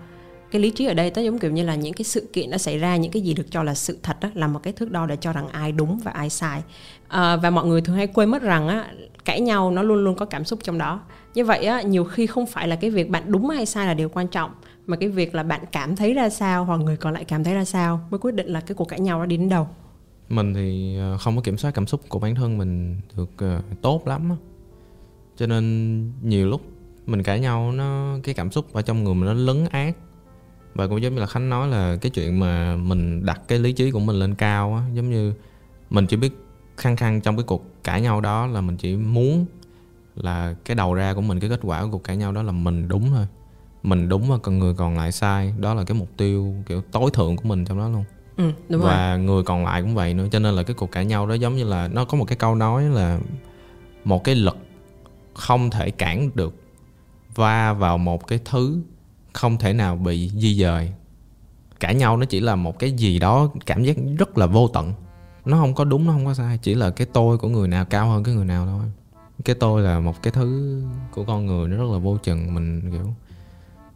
cái 0.52 0.62
lý 0.62 0.70
trí 0.72 0.86
ở 0.86 0.94
đây 0.94 1.12
nó 1.16 1.22
giống 1.22 1.40
kiểu 1.40 1.52
như 1.52 1.64
là 1.64 1.76
những 1.76 1.94
cái 1.94 2.04
sự 2.04 2.30
kiện 2.34 2.52
đã 2.52 2.58
xảy 2.58 2.78
ra 2.78 2.96
những 2.96 3.12
cái 3.12 3.22
gì 3.22 3.34
được 3.34 3.52
cho 3.52 3.64
là 3.64 3.74
sự 3.74 3.98
thật 4.04 4.18
đó, 4.22 4.30
là 4.34 4.48
một 4.48 4.60
cái 4.64 4.74
thước 4.74 4.92
đo 4.92 5.06
để 5.06 5.16
cho 5.16 5.34
rằng 5.34 5.48
ai 5.48 5.72
đúng 5.72 6.00
và 6.04 6.12
ai 6.12 6.30
sai. 6.30 6.62
À, 7.08 7.36
và 7.36 7.50
mọi 7.50 7.66
người 7.66 7.82
thường 7.82 7.96
hay 7.96 8.08
quên 8.08 8.30
mất 8.30 8.42
rằng 8.42 8.68
á 8.68 8.92
cãi 9.26 9.42
nhau 9.42 9.72
nó 9.72 9.84
luôn 9.84 10.04
luôn 10.04 10.16
có 10.16 10.26
cảm 10.26 10.46
xúc 10.46 10.60
trong 10.64 10.78
đó. 10.78 11.00
Như 11.34 11.46
vậy 11.46 11.66
á 11.66 11.82
nhiều 11.82 12.04
khi 12.04 12.28
không 12.28 12.46
phải 12.46 12.68
là 12.68 12.76
cái 12.76 12.90
việc 12.90 13.10
bạn 13.10 13.24
đúng 13.28 13.50
hay 13.50 13.66
sai 13.66 13.88
là 13.88 13.94
điều 13.94 14.10
quan 14.10 14.28
trọng 14.28 14.52
mà 14.88 14.98
cái 14.98 15.10
việc 15.10 15.36
là 15.36 15.44
bạn 15.44 15.62
cảm 15.72 15.96
thấy 15.96 16.14
ra 16.14 16.30
sao 16.30 16.66
hoặc 16.66 16.78
người 16.78 16.98
còn 16.98 17.14
lại 17.14 17.26
cảm 17.26 17.44
thấy 17.44 17.54
ra 17.54 17.66
sao 17.66 18.08
mới 18.10 18.20
quyết 18.20 18.36
định 18.36 18.48
là 18.48 18.62
cái 18.62 18.76
cuộc 18.76 18.86
cãi 18.86 19.00
nhau 19.00 19.20
đó 19.20 19.26
đi 19.26 19.38
đến 19.38 19.50
đâu. 19.50 19.68
Mình 20.30 20.54
thì 20.54 20.98
ờ, 20.98 21.18
không 21.18 21.36
có 21.36 21.42
kiểm 21.42 21.58
soát 21.58 21.72
cảm 21.72 21.88
xúc 21.88 22.02
của 22.10 22.20
bản 22.20 22.36
thân 22.36 22.58
mình 22.58 23.02
được 23.18 23.30
uh, 23.46 23.82
tốt 23.82 24.08
lắm 24.08 24.30
á. 24.30 24.36
Cho 25.38 25.48
nên 25.48 26.12
nhiều 26.24 26.48
lúc 26.48 26.62
mình 27.06 27.24
cãi 27.24 27.40
nhau 27.40 27.72
nó 27.72 28.18
cái 28.24 28.36
cảm 28.36 28.52
xúc 28.52 28.74
ở 28.74 28.82
trong 28.82 29.04
người 29.04 29.14
mình 29.14 29.26
nó 29.26 29.34
lấn 29.34 29.66
át 29.72 29.96
và 30.74 30.88
cũng 30.88 31.02
giống 31.02 31.16
như 31.16 31.20
là 31.20 31.28
khánh 31.28 31.50
nói 31.50 31.68
là 31.68 31.98
cái 32.02 32.10
chuyện 32.10 32.40
mà 32.40 32.76
mình 32.76 33.26
đặt 33.26 33.42
cái 33.48 33.60
lý 33.60 33.74
trí 33.74 33.92
của 33.92 34.00
mình 34.00 34.16
lên 34.16 34.36
cao 34.36 34.76
á 34.76 34.84
giống 34.94 35.10
như 35.10 35.34
mình 35.90 36.08
chỉ 36.08 36.18
biết 36.18 36.38
khăng 36.78 36.96
khăng 36.96 37.22
trong 37.22 37.38
cái 37.38 37.44
cuộc 37.44 37.66
cãi 37.84 38.02
nhau 38.02 38.22
đó 38.22 38.48
là 38.48 38.62
mình 38.62 38.78
chỉ 38.78 38.96
muốn 38.96 39.46
là 40.16 40.56
cái 40.66 40.76
đầu 40.76 40.94
ra 40.94 41.14
của 41.14 41.22
mình 41.22 41.40
cái 41.40 41.50
kết 41.50 41.60
quả 41.64 41.84
của 41.84 41.90
cuộc 41.92 42.04
cãi 42.04 42.18
nhau 42.18 42.32
đó 42.32 42.44
là 42.44 42.52
mình 42.52 42.88
đúng 42.88 43.10
thôi. 43.10 43.28
Mình 43.84 44.10
đúng 44.10 44.30
và 44.30 44.38
còn 44.38 44.60
người 44.60 44.74
còn 44.74 44.98
lại 44.98 45.12
sai. 45.12 45.54
Đó 45.58 45.74
là 45.74 45.84
cái 45.84 45.98
mục 45.98 46.10
tiêu 46.18 46.56
kiểu 46.66 46.82
tối 46.92 47.10
thượng 47.14 47.38
của 47.38 47.44
mình 47.44 47.66
trong 47.66 47.78
đó 47.78 47.90
luôn. 47.90 48.04
Ừ, 48.38 48.52
đúng 48.70 48.82
và 48.82 49.16
rồi. 49.16 49.26
người 49.26 49.44
còn 49.44 49.66
lại 49.66 49.82
cũng 49.82 49.96
vậy 49.96 50.14
nữa. 50.14 50.28
Cho 50.32 50.40
nên 50.40 50.56
là 50.56 50.64
cái 50.64 50.74
cuộc 50.74 50.92
cãi 50.92 51.06
nhau 51.06 51.28
đó 51.28 51.34
giống 51.34 51.56
như 51.56 51.64
là 51.64 51.88
nó 51.88 52.06
có 52.06 52.18
một 52.18 52.26
cái 52.26 52.36
câu 52.36 52.56
nói 52.56 52.84
là 52.84 53.20
một 54.04 54.24
cái 54.24 54.36
lực 54.36 54.58
không 55.34 55.70
thể 55.70 55.92
cản 55.92 56.30
được 56.36 56.56
va 57.36 57.74
vào 57.74 57.98
một 57.98 58.28
cái 58.28 58.40
thứ 58.46 58.82
không 59.34 59.58
thể 59.58 59.74
nào 59.74 59.96
bị 59.96 60.30
di 60.30 60.56
dời. 60.56 60.92
Cãi 61.80 61.96
nhau 61.96 62.18
nó 62.18 62.26
chỉ 62.26 62.40
là 62.40 62.56
một 62.56 62.80
cái 62.80 62.92
gì 62.92 63.20
đó, 63.20 63.50
cảm 63.66 63.84
giác 63.84 63.98
rất 64.18 64.38
là 64.38 64.46
vô 64.46 64.68
tận. 64.68 64.94
Nó 65.46 65.58
không 65.58 65.74
có 65.74 65.84
đúng, 65.84 66.08
nó 66.08 66.14
không 66.14 66.26
có 66.26 66.34
sai, 66.34 66.60
chỉ 66.62 66.76
là 66.76 66.90
cái 66.90 67.08
tôi 67.14 67.38
của 67.38 67.50
người 67.50 67.68
nào 67.68 67.86
cao 67.86 68.10
hơn 68.10 68.24
cái 68.24 68.36
người 68.36 68.46
nào 68.46 68.66
thôi. 68.66 68.86
Cái 69.46 69.56
tôi 69.60 69.82
là 69.82 70.00
một 70.00 70.24
cái 70.24 70.32
thứ 70.32 70.82
của 71.12 71.24
con 71.24 71.46
người 71.46 71.68
nó 71.68 71.78
rất 71.78 71.92
là 71.92 71.98
vô 71.98 72.18
chừng, 72.18 72.54
mình 72.54 72.92
kiểu, 72.92 73.14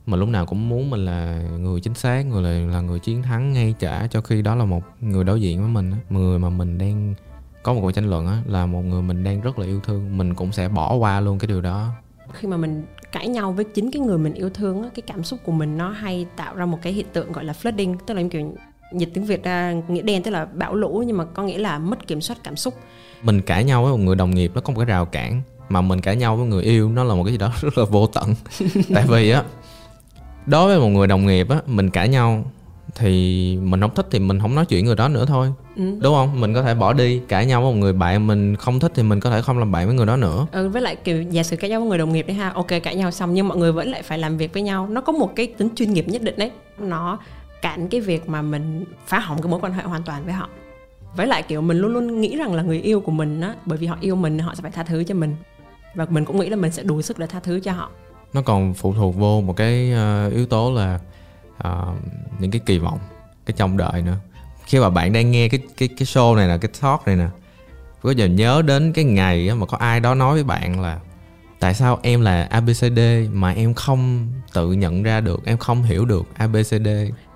mà 0.05 0.17
lúc 0.17 0.29
nào 0.29 0.45
cũng 0.45 0.69
muốn 0.69 0.89
mình 0.89 1.05
là 1.05 1.41
người 1.41 1.81
chính 1.81 1.93
xác, 1.93 2.25
người 2.25 2.43
là 2.43 2.73
là 2.73 2.81
người 2.81 2.99
chiến 2.99 3.23
thắng, 3.23 3.53
ngay 3.53 3.75
trả 3.79 4.07
cho 4.07 4.21
khi 4.21 4.41
đó 4.41 4.55
là 4.55 4.65
một 4.65 4.83
người 5.01 5.23
đối 5.23 5.41
diện 5.41 5.59
với 5.59 5.69
mình 5.69 5.93
người 6.09 6.39
mà 6.39 6.49
mình 6.49 6.77
đang 6.77 7.13
có 7.63 7.73
một 7.73 7.81
cuộc 7.81 7.91
tranh 7.91 8.09
luận 8.09 8.27
á, 8.27 8.41
là 8.45 8.65
một 8.65 8.81
người 8.81 9.01
mình 9.01 9.23
đang 9.23 9.41
rất 9.41 9.59
là 9.59 9.65
yêu 9.65 9.79
thương, 9.79 10.17
mình 10.17 10.35
cũng 10.35 10.51
sẽ 10.51 10.67
bỏ 10.67 10.93
qua 10.93 11.19
luôn 11.19 11.39
cái 11.39 11.47
điều 11.47 11.61
đó. 11.61 11.89
Khi 12.33 12.47
mà 12.47 12.57
mình 12.57 12.83
cãi 13.15 13.27
nhau 13.27 13.51
với 13.51 13.65
chính 13.65 13.91
cái 13.91 14.01
người 14.01 14.17
mình 14.17 14.33
yêu 14.33 14.49
thương 14.49 14.83
á 14.83 14.89
cái 14.95 15.03
cảm 15.07 15.23
xúc 15.23 15.39
của 15.43 15.51
mình 15.51 15.77
nó 15.77 15.89
hay 15.89 16.25
tạo 16.35 16.55
ra 16.55 16.65
một 16.65 16.79
cái 16.81 16.93
hiện 16.93 17.05
tượng 17.13 17.31
gọi 17.31 17.43
là 17.43 17.53
flooding 17.61 17.95
tức 18.05 18.13
là 18.13 18.23
kiểu 18.31 18.55
dịch 18.93 19.09
tiếng 19.13 19.25
việt 19.25 19.43
ra 19.43 19.73
nghĩa 19.87 20.01
đen 20.01 20.23
tức 20.23 20.31
là 20.31 20.45
bão 20.45 20.75
lũ 20.75 21.03
nhưng 21.07 21.17
mà 21.17 21.25
có 21.25 21.43
nghĩa 21.43 21.57
là 21.57 21.79
mất 21.79 22.07
kiểm 22.07 22.21
soát 22.21 22.37
cảm 22.43 22.55
xúc. 22.55 22.73
Mình 23.23 23.41
cãi 23.41 23.63
nhau 23.63 23.83
với 23.83 23.91
một 23.91 23.97
người 23.97 24.15
đồng 24.15 24.35
nghiệp 24.35 24.51
nó 24.55 24.61
có 24.61 24.73
một 24.73 24.79
cái 24.79 24.85
rào 24.85 25.05
cản 25.05 25.41
mà 25.69 25.81
mình 25.81 26.01
cãi 26.01 26.15
nhau 26.15 26.35
với 26.35 26.47
người 26.47 26.63
yêu 26.63 26.89
nó 26.89 27.03
là 27.03 27.15
một 27.15 27.23
cái 27.23 27.31
gì 27.31 27.37
đó 27.37 27.53
rất 27.61 27.77
là 27.77 27.85
vô 27.85 28.07
tận. 28.07 28.35
Tại 28.93 29.03
vì 29.07 29.29
á 29.29 29.43
đối 30.45 30.67
với 30.67 30.79
một 30.79 30.89
người 30.89 31.07
đồng 31.07 31.25
nghiệp 31.25 31.49
á 31.49 31.61
mình 31.65 31.89
cãi 31.89 32.09
nhau 32.09 32.45
thì 32.95 33.57
mình 33.61 33.81
không 33.81 33.95
thích 33.95 34.07
thì 34.11 34.19
mình 34.19 34.39
không 34.39 34.55
nói 34.55 34.65
chuyện 34.65 34.85
người 34.85 34.95
đó 34.95 35.07
nữa 35.07 35.25
thôi. 35.27 35.53
Ừ. 35.75 35.83
đúng 36.01 36.13
không? 36.15 36.41
Mình 36.41 36.53
có 36.53 36.61
thể 36.61 36.75
bỏ 36.75 36.93
đi 36.93 37.21
cãi 37.27 37.45
nhau 37.45 37.61
với 37.61 37.73
một 37.73 37.77
người 37.79 37.93
bạn 37.93 38.27
mình 38.27 38.55
không 38.55 38.79
thích 38.79 38.91
thì 38.95 39.03
mình 39.03 39.19
có 39.19 39.29
thể 39.29 39.41
không 39.41 39.59
làm 39.59 39.71
bạn 39.71 39.85
với 39.85 39.95
người 39.95 40.05
đó 40.05 40.15
nữa. 40.15 40.47
Ừ 40.51 40.69
với 40.69 40.81
lại 40.81 40.95
kiểu 40.95 41.21
giả 41.21 41.43
sử 41.43 41.55
cãi 41.55 41.69
nhau 41.69 41.79
với 41.79 41.89
người 41.89 41.97
đồng 41.97 42.13
nghiệp 42.13 42.27
đấy 42.27 42.35
ha 42.35 42.49
ok 42.49 42.67
cãi 42.83 42.95
nhau 42.95 43.11
xong 43.11 43.33
nhưng 43.33 43.47
mọi 43.47 43.57
người 43.57 43.71
vẫn 43.71 43.91
lại 43.91 44.01
phải 44.01 44.17
làm 44.17 44.37
việc 44.37 44.53
với 44.53 44.61
nhau. 44.61 44.87
Nó 44.87 45.01
có 45.01 45.13
một 45.13 45.35
cái 45.35 45.47
tính 45.47 45.69
chuyên 45.75 45.93
nghiệp 45.93 46.07
nhất 46.07 46.21
định 46.21 46.35
đấy. 46.37 46.51
Nó 46.79 47.19
cản 47.61 47.87
cái 47.89 48.01
việc 48.01 48.29
mà 48.29 48.41
mình 48.41 48.85
phá 49.05 49.19
hỏng 49.19 49.41
cái 49.41 49.51
mối 49.51 49.59
quan 49.59 49.73
hệ 49.73 49.83
hoàn 49.83 50.03
toàn 50.03 50.25
với 50.25 50.33
họ. 50.33 50.49
Với 51.15 51.27
lại 51.27 51.43
kiểu 51.43 51.61
mình 51.61 51.77
luôn 51.77 51.93
luôn 51.93 52.21
nghĩ 52.21 52.37
rằng 52.37 52.53
là 52.53 52.63
người 52.63 52.81
yêu 52.81 52.99
của 52.99 53.11
mình 53.11 53.41
á 53.41 53.55
bởi 53.65 53.77
vì 53.77 53.87
họ 53.87 53.97
yêu 54.01 54.15
mình 54.15 54.39
họ 54.39 54.55
sẽ 54.55 54.61
phải 54.61 54.71
tha 54.71 54.83
thứ 54.83 55.03
cho 55.03 55.15
mình. 55.15 55.35
Và 55.95 56.05
mình 56.09 56.25
cũng 56.25 56.39
nghĩ 56.39 56.49
là 56.49 56.55
mình 56.55 56.71
sẽ 56.71 56.83
đủ 56.83 57.01
sức 57.01 57.19
để 57.19 57.27
tha 57.27 57.39
thứ 57.39 57.59
cho 57.59 57.71
họ. 57.71 57.89
Nó 58.33 58.41
còn 58.41 58.73
phụ 58.73 58.93
thuộc 58.93 59.15
vô 59.15 59.41
một 59.41 59.55
cái 59.57 59.93
uh, 60.27 60.33
yếu 60.33 60.45
tố 60.45 60.71
là 60.71 60.99
uh, 61.67 61.97
những 62.39 62.51
cái 62.51 62.61
kỳ 62.65 62.77
vọng 62.77 62.99
cái 63.45 63.55
trông 63.57 63.77
đợi 63.77 64.01
nữa. 64.01 64.17
Khi 64.65 64.79
mà 64.79 64.89
bạn 64.89 65.13
đang 65.13 65.31
nghe 65.31 65.49
cái 65.49 65.59
cái 65.77 65.87
cái 65.87 66.05
show 66.05 66.35
này 66.35 66.47
là 66.47 66.57
cái 66.57 66.71
talk 66.81 67.07
này 67.07 67.15
nè 67.15 67.27
có 68.01 68.11
giờ 68.11 68.25
nhớ 68.25 68.61
đến 68.65 68.93
cái 68.93 69.05
ngày 69.05 69.55
mà 69.55 69.65
có 69.65 69.77
ai 69.77 69.99
đó 69.99 70.15
nói 70.15 70.33
với 70.33 70.43
bạn 70.43 70.81
là 70.81 70.99
tại 71.59 71.73
sao 71.73 71.99
em 72.01 72.21
là 72.21 72.43
abcd 72.43 72.99
mà 73.31 73.51
em 73.51 73.73
không 73.73 74.27
tự 74.53 74.71
nhận 74.71 75.03
ra 75.03 75.21
được 75.21 75.45
em 75.45 75.57
không 75.57 75.83
hiểu 75.83 76.05
được 76.05 76.25
abcd 76.37 76.87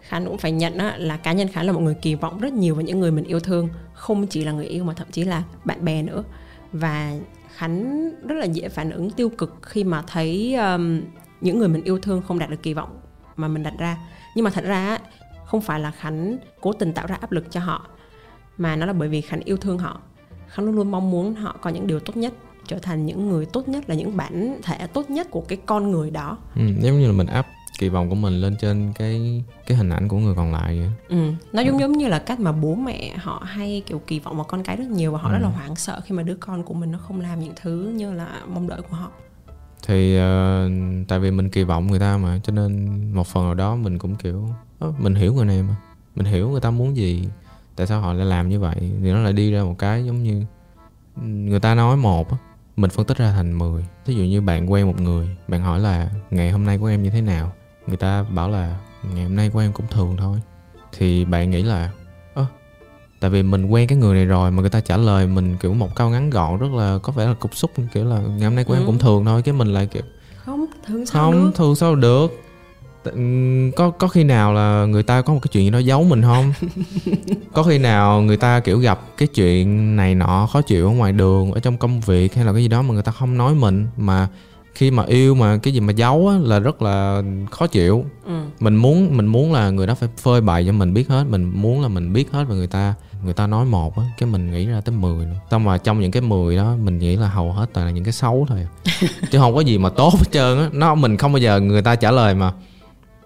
khánh 0.09 0.25
cũng 0.25 0.37
phải 0.37 0.51
nhận 0.51 0.77
á, 0.77 0.95
là 0.97 1.17
cá 1.17 1.31
nhân 1.31 1.47
khánh 1.47 1.65
là 1.65 1.71
một 1.71 1.79
người 1.79 1.95
kỳ 2.01 2.15
vọng 2.15 2.39
rất 2.39 2.53
nhiều 2.53 2.75
vào 2.75 2.81
những 2.81 2.99
người 2.99 3.11
mình 3.11 3.23
yêu 3.23 3.39
thương 3.39 3.69
không 3.93 4.27
chỉ 4.27 4.43
là 4.43 4.51
người 4.51 4.65
yêu 4.65 4.83
mà 4.83 4.93
thậm 4.93 5.07
chí 5.11 5.23
là 5.23 5.43
bạn 5.65 5.85
bè 5.85 6.01
nữa. 6.01 6.23
Và 6.73 7.13
khánh 7.55 8.09
rất 8.27 8.35
là 8.35 8.45
dễ 8.45 8.69
phản 8.69 8.89
ứng 8.89 9.11
tiêu 9.11 9.29
cực 9.29 9.59
khi 9.61 9.83
mà 9.83 10.03
thấy 10.07 10.55
um, 10.55 11.01
những 11.41 11.59
người 11.59 11.67
mình 11.67 11.83
yêu 11.83 11.99
thương 11.99 12.21
không 12.27 12.39
đạt 12.39 12.49
được 12.49 12.63
kỳ 12.63 12.73
vọng 12.73 12.99
mà 13.35 13.47
mình 13.47 13.63
đặt 13.63 13.73
ra 13.79 13.97
nhưng 14.39 14.43
mà 14.43 14.49
thật 14.49 14.63
ra 14.63 14.97
không 15.45 15.61
phải 15.61 15.79
là 15.79 15.91
khánh 15.91 16.37
cố 16.61 16.73
tình 16.73 16.93
tạo 16.93 17.07
ra 17.07 17.15
áp 17.21 17.31
lực 17.31 17.51
cho 17.51 17.59
họ 17.59 17.87
mà 18.57 18.75
nó 18.75 18.85
là 18.85 18.93
bởi 18.93 19.09
vì 19.09 19.21
khánh 19.21 19.39
yêu 19.39 19.57
thương 19.57 19.77
họ. 19.77 20.01
Khánh 20.47 20.65
luôn 20.65 20.75
luôn 20.75 20.91
mong 20.91 21.11
muốn 21.11 21.35
họ 21.35 21.55
có 21.61 21.69
những 21.69 21.87
điều 21.87 21.99
tốt 21.99 22.17
nhất 22.17 22.33
trở 22.67 22.79
thành 22.79 23.05
những 23.05 23.29
người 23.29 23.45
tốt 23.45 23.67
nhất 23.67 23.89
là 23.89 23.95
những 23.95 24.17
bản 24.17 24.59
thể 24.63 24.87
tốt 24.87 25.09
nhất 25.09 25.27
của 25.31 25.41
cái 25.41 25.57
con 25.65 25.91
người 25.91 26.11
đó. 26.11 26.37
Ừ, 26.55 26.61
giống 26.81 26.99
như 26.99 27.07
là 27.07 27.13
mình 27.13 27.27
áp 27.27 27.47
kỳ 27.79 27.89
vọng 27.89 28.09
của 28.09 28.15
mình 28.15 28.41
lên 28.41 28.55
trên 28.61 28.93
cái 28.95 29.43
cái 29.67 29.77
hình 29.77 29.89
ảnh 29.89 30.07
của 30.07 30.17
người 30.17 30.35
còn 30.35 30.51
lại 30.51 30.79
vậy 30.79 30.89
ừ 31.09 31.31
nó 31.53 31.61
giống 31.61 31.79
giống 31.79 31.91
như 31.91 32.07
là 32.07 32.19
cách 32.19 32.39
mà 32.39 32.51
bố 32.51 32.75
mẹ 32.75 33.17
họ 33.17 33.43
hay 33.45 33.83
kiểu 33.85 34.01
kỳ 34.07 34.19
vọng 34.19 34.35
vào 34.35 34.45
con 34.45 34.63
cái 34.63 34.75
rất 34.75 34.87
nhiều 34.87 35.11
và 35.11 35.19
họ 35.19 35.29
ừ. 35.29 35.33
rất 35.33 35.39
là 35.41 35.49
hoảng 35.49 35.75
sợ 35.75 36.01
khi 36.05 36.15
mà 36.15 36.23
đứa 36.23 36.35
con 36.39 36.63
của 36.63 36.73
mình 36.73 36.91
nó 36.91 36.97
không 36.97 37.21
làm 37.21 37.39
những 37.39 37.53
thứ 37.61 37.93
như 37.95 38.13
là 38.13 38.41
mong 38.47 38.67
đợi 38.67 38.81
của 38.81 38.95
họ 38.95 39.11
thì 39.89 40.17
uh, 40.17 41.07
tại 41.07 41.19
vì 41.19 41.31
mình 41.31 41.49
kỳ 41.49 41.63
vọng 41.63 41.87
người 41.87 41.99
ta 41.99 42.17
mà 42.17 42.39
cho 42.43 42.53
nên 42.53 42.99
một 43.13 43.27
phần 43.27 43.43
nào 43.43 43.53
đó 43.53 43.75
mình 43.75 43.97
cũng 43.97 44.15
kiểu 44.15 44.49
uh, 44.85 44.99
mình 44.99 45.15
hiểu 45.15 45.33
người 45.33 45.45
này 45.45 45.63
mà 45.63 45.75
mình 46.15 46.25
hiểu 46.25 46.49
người 46.49 46.61
ta 46.61 46.71
muốn 46.71 46.95
gì 46.95 47.27
tại 47.75 47.87
sao 47.87 48.01
họ 48.01 48.13
lại 48.13 48.25
làm 48.25 48.49
như 48.49 48.59
vậy? 48.59 48.75
Thì 48.79 49.11
nó 49.11 49.19
lại 49.19 49.33
đi 49.33 49.51
ra 49.51 49.63
một 49.63 49.75
cái 49.77 50.05
giống 50.05 50.23
như 50.23 50.45
người 51.23 51.59
ta 51.59 51.75
nói 51.75 51.97
một 51.97 52.27
mình 52.75 52.89
phân 52.89 53.05
tích 53.05 53.17
ra 53.17 53.31
thành 53.31 53.57
10 53.57 53.85
ví 54.05 54.15
dụ 54.15 54.23
như 54.23 54.41
bạn 54.41 54.71
quen 54.71 54.87
một 54.87 55.01
người 55.01 55.37
bạn 55.47 55.61
hỏi 55.61 55.79
là 55.79 56.09
ngày 56.31 56.51
hôm 56.51 56.65
nay 56.65 56.77
của 56.77 56.87
em 56.87 57.03
như 57.03 57.09
thế 57.09 57.21
nào? 57.21 57.51
Người 57.87 57.97
ta 57.97 58.23
bảo 58.23 58.49
là 58.49 58.79
ngày 59.13 59.23
hôm 59.23 59.35
nay 59.35 59.49
của 59.49 59.59
em 59.59 59.73
cũng 59.73 59.87
thường 59.91 60.17
thôi. 60.17 60.39
Thì 60.91 61.25
bạn 61.25 61.51
nghĩ 61.51 61.63
là 61.63 61.91
tại 63.19 63.29
vì 63.29 63.43
mình 63.43 63.65
quen 63.65 63.87
cái 63.87 63.97
người 63.97 64.15
này 64.15 64.25
rồi 64.25 64.51
mà 64.51 64.61
người 64.61 64.69
ta 64.69 64.79
trả 64.79 64.97
lời 64.97 65.27
mình 65.27 65.57
kiểu 65.57 65.73
một 65.73 65.95
câu 65.95 66.09
ngắn 66.09 66.29
gọn 66.29 66.57
rất 66.57 66.71
là 66.71 66.99
có 67.03 67.11
vẻ 67.11 67.25
là 67.25 67.33
cục 67.33 67.55
xúc 67.55 67.71
kiểu 67.93 68.05
là 68.05 68.19
ngày 68.19 68.43
hôm 68.43 68.55
nay 68.55 68.63
của 68.63 68.73
ừ. 68.73 68.79
em 68.79 68.85
cũng 68.85 68.99
thường 68.99 69.25
thôi 69.25 69.41
cái 69.41 69.53
mình 69.53 69.73
lại 69.73 69.87
kiểu 69.87 70.03
không 70.45 70.65
thường 70.87 71.05
sao 71.05 71.31
không 71.31 71.45
được? 71.45 71.51
thường 71.55 71.75
sao 71.75 71.95
được 71.95 72.43
có 73.75 73.89
có 73.89 74.07
khi 74.07 74.23
nào 74.23 74.53
là 74.53 74.85
người 74.85 75.03
ta 75.03 75.21
có 75.21 75.33
một 75.33 75.39
cái 75.43 75.49
chuyện 75.51 75.63
gì 75.63 75.69
đó 75.69 75.79
giấu 75.79 76.03
mình 76.03 76.21
không 76.21 76.53
có 77.53 77.63
khi 77.63 77.77
nào 77.77 78.21
người 78.21 78.37
ta 78.37 78.59
kiểu 78.59 78.79
gặp 78.79 78.99
cái 79.17 79.27
chuyện 79.27 79.95
này 79.95 80.15
nọ 80.15 80.47
khó 80.53 80.61
chịu 80.61 80.87
ở 80.87 80.91
ngoài 80.91 81.11
đường 81.11 81.51
ở 81.51 81.59
trong 81.59 81.77
công 81.77 82.01
việc 82.01 82.35
hay 82.35 82.45
là 82.45 82.53
cái 82.53 82.61
gì 82.61 82.67
đó 82.67 82.81
mà 82.81 82.93
người 82.93 83.03
ta 83.03 83.11
không 83.11 83.37
nói 83.37 83.55
mình 83.55 83.87
mà 83.97 84.27
khi 84.79 84.91
mà 84.91 85.03
yêu 85.03 85.35
mà 85.35 85.57
cái 85.57 85.73
gì 85.73 85.79
mà 85.79 85.93
giấu 85.93 86.27
á, 86.27 86.35
là 86.41 86.59
rất 86.59 86.81
là 86.81 87.23
khó 87.51 87.67
chịu. 87.67 88.05
Ừ. 88.25 88.33
mình 88.59 88.75
muốn 88.75 89.17
mình 89.17 89.25
muốn 89.25 89.53
là 89.53 89.69
người 89.69 89.87
đó 89.87 89.95
phải 89.95 90.09
phơi 90.17 90.41
bày 90.41 90.65
cho 90.65 90.71
mình 90.71 90.93
biết 90.93 91.09
hết. 91.09 91.25
Mình 91.29 91.51
muốn 91.55 91.81
là 91.81 91.87
mình 91.87 92.13
biết 92.13 92.31
hết 92.31 92.43
về 92.43 92.55
người 92.55 92.67
ta 92.67 92.93
người 93.23 93.33
ta 93.33 93.47
nói 93.47 93.65
một 93.65 93.97
á 93.97 94.03
cái 94.17 94.29
mình 94.29 94.51
nghĩ 94.51 94.65
ra 94.65 94.81
tới 94.81 94.95
10 94.95 95.25
luôn. 95.25 95.35
Xong 95.51 95.63
mà 95.63 95.77
trong 95.77 95.99
những 95.99 96.11
cái 96.11 96.21
10 96.21 96.55
đó 96.55 96.75
mình 96.83 96.99
nghĩ 96.99 97.15
là 97.15 97.27
hầu 97.27 97.51
hết 97.51 97.65
toàn 97.73 97.85
là 97.85 97.91
những 97.91 98.03
cái 98.03 98.13
xấu 98.13 98.45
thôi. 98.49 98.67
Chứ 99.31 99.39
không 99.39 99.55
có 99.55 99.61
gì 99.61 99.77
mà 99.77 99.89
tốt 99.89 100.13
hết 100.13 100.31
trơn 100.31 100.57
á. 100.57 100.69
Nó 100.73 100.95
mình 100.95 101.17
không 101.17 101.33
bao 101.33 101.39
giờ 101.39 101.59
người 101.59 101.81
ta 101.81 101.95
trả 101.95 102.11
lời 102.11 102.35
mà. 102.35 102.53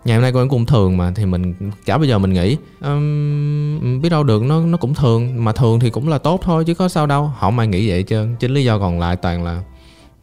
Ngày 0.05 0.15
hôm 0.15 0.22
nay 0.22 0.31
cô 0.33 0.48
cũng 0.50 0.65
thường 0.65 0.98
mà 0.98 1.12
thì 1.15 1.25
mình 1.25 1.53
chả 1.86 1.98
bao 1.98 2.05
giờ 2.05 2.19
mình 2.19 2.33
nghĩ. 2.33 2.57
Um, 2.81 4.01
biết 4.01 4.10
đâu 4.10 4.24
được 4.24 4.43
nó 4.43 4.60
nó 4.60 4.77
cũng 4.77 4.93
thường. 4.93 5.43
Mà 5.43 5.51
thường 5.51 5.79
thì 5.79 5.89
cũng 5.89 6.10
là 6.10 6.17
tốt 6.17 6.41
thôi 6.43 6.63
chứ 6.65 6.74
có 6.74 6.88
sao 6.88 7.05
đâu. 7.05 7.24
Họ 7.24 7.48
không 7.48 7.60
ai 7.60 7.67
nghĩ 7.67 7.89
vậy 7.89 8.03
trơn. 8.03 8.36
Chính 8.39 8.53
lý 8.53 8.63
do 8.63 8.79
còn 8.79 9.00
lại 9.00 9.15
toàn 9.15 9.43
là 9.43 9.62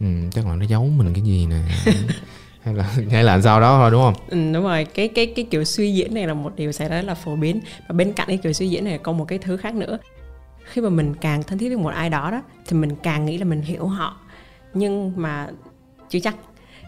um, 0.00 0.30
chắc 0.30 0.46
là 0.46 0.54
nó 0.54 0.64
giấu 0.66 0.84
mình 0.84 1.14
cái 1.14 1.22
gì 1.22 1.46
nè. 1.46 1.62
Hay 2.62 2.74
là 2.74 2.96
hay 3.10 3.24
là 3.24 3.40
sao 3.40 3.60
đó 3.60 3.78
thôi 3.78 3.90
đúng 3.90 4.02
không? 4.02 4.14
Ừ, 4.28 4.52
đúng 4.54 4.64
rồi. 4.64 4.84
Cái 4.84 5.08
cái 5.08 5.26
cái 5.36 5.44
kiểu 5.50 5.64
suy 5.64 5.94
diễn 5.94 6.14
này 6.14 6.26
là 6.26 6.34
một 6.34 6.52
điều 6.56 6.72
xảy 6.72 6.88
ra 6.88 6.96
rất 6.96 7.02
là 7.02 7.14
phổ 7.14 7.36
biến. 7.36 7.60
Và 7.88 7.92
bên 7.92 8.12
cạnh 8.12 8.28
cái 8.28 8.36
kiểu 8.36 8.52
suy 8.52 8.68
diễn 8.68 8.84
này 8.84 8.98
có 8.98 9.12
một 9.12 9.24
cái 9.24 9.38
thứ 9.38 9.56
khác 9.56 9.74
nữa. 9.74 9.98
Khi 10.64 10.80
mà 10.80 10.88
mình 10.88 11.14
càng 11.20 11.42
thân 11.42 11.58
thiết 11.58 11.68
với 11.68 11.76
một 11.76 11.88
ai 11.88 12.10
đó 12.10 12.30
đó 12.30 12.42
thì 12.66 12.76
mình 12.76 12.96
càng 13.02 13.26
nghĩ 13.26 13.38
là 13.38 13.44
mình 13.44 13.62
hiểu 13.62 13.86
họ. 13.86 14.16
Nhưng 14.74 15.12
mà 15.16 15.48
chưa 16.08 16.20
chắc. 16.20 16.36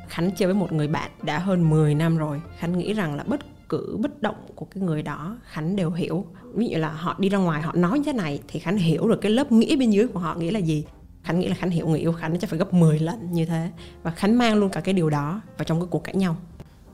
Khánh 0.08 0.30
chơi 0.30 0.46
với 0.46 0.54
một 0.54 0.72
người 0.72 0.88
bạn 0.88 1.10
đã 1.22 1.38
hơn 1.38 1.70
10 1.70 1.94
năm 1.94 2.18
rồi. 2.18 2.40
Khánh 2.58 2.78
nghĩ 2.78 2.92
rằng 2.92 3.14
là 3.14 3.24
bất 3.26 3.40
cứ 3.68 3.96
bất 4.00 4.22
động 4.22 4.36
của 4.54 4.66
cái 4.74 4.82
người 4.82 5.02
đó 5.02 5.36
Khánh 5.44 5.76
đều 5.76 5.90
hiểu. 5.90 6.26
Ví 6.54 6.68
dụ 6.68 6.78
là 6.78 6.88
họ 6.88 7.16
đi 7.18 7.28
ra 7.28 7.38
ngoài 7.38 7.62
họ 7.62 7.72
nói 7.74 7.98
như 7.98 8.04
thế 8.04 8.12
này 8.12 8.40
thì 8.48 8.60
Khánh 8.60 8.76
hiểu 8.76 9.08
được 9.08 9.20
cái 9.20 9.32
lớp 9.32 9.52
nghĩ 9.52 9.76
bên 9.76 9.90
dưới 9.90 10.06
của 10.06 10.18
họ 10.18 10.34
nghĩ 10.34 10.50
là 10.50 10.58
gì 10.58 10.84
Khánh 11.24 11.40
nghĩ 11.40 11.48
là 11.48 11.54
Khánh 11.54 11.70
hiểu 11.70 11.88
người 11.88 12.00
yêu 12.00 12.12
Khánh 12.12 12.38
chắc 12.38 12.50
phải 12.50 12.58
gấp 12.58 12.74
10 12.74 12.98
lần 12.98 13.32
như 13.32 13.46
thế. 13.46 13.70
Và 14.02 14.10
Khánh 14.10 14.38
mang 14.38 14.54
luôn 14.54 14.70
cả 14.70 14.80
cái 14.80 14.94
điều 14.94 15.10
đó 15.10 15.40
vào 15.58 15.64
trong 15.64 15.80
cái 15.80 15.86
cuộc 15.90 16.04
cãi 16.04 16.14
nhau. 16.14 16.36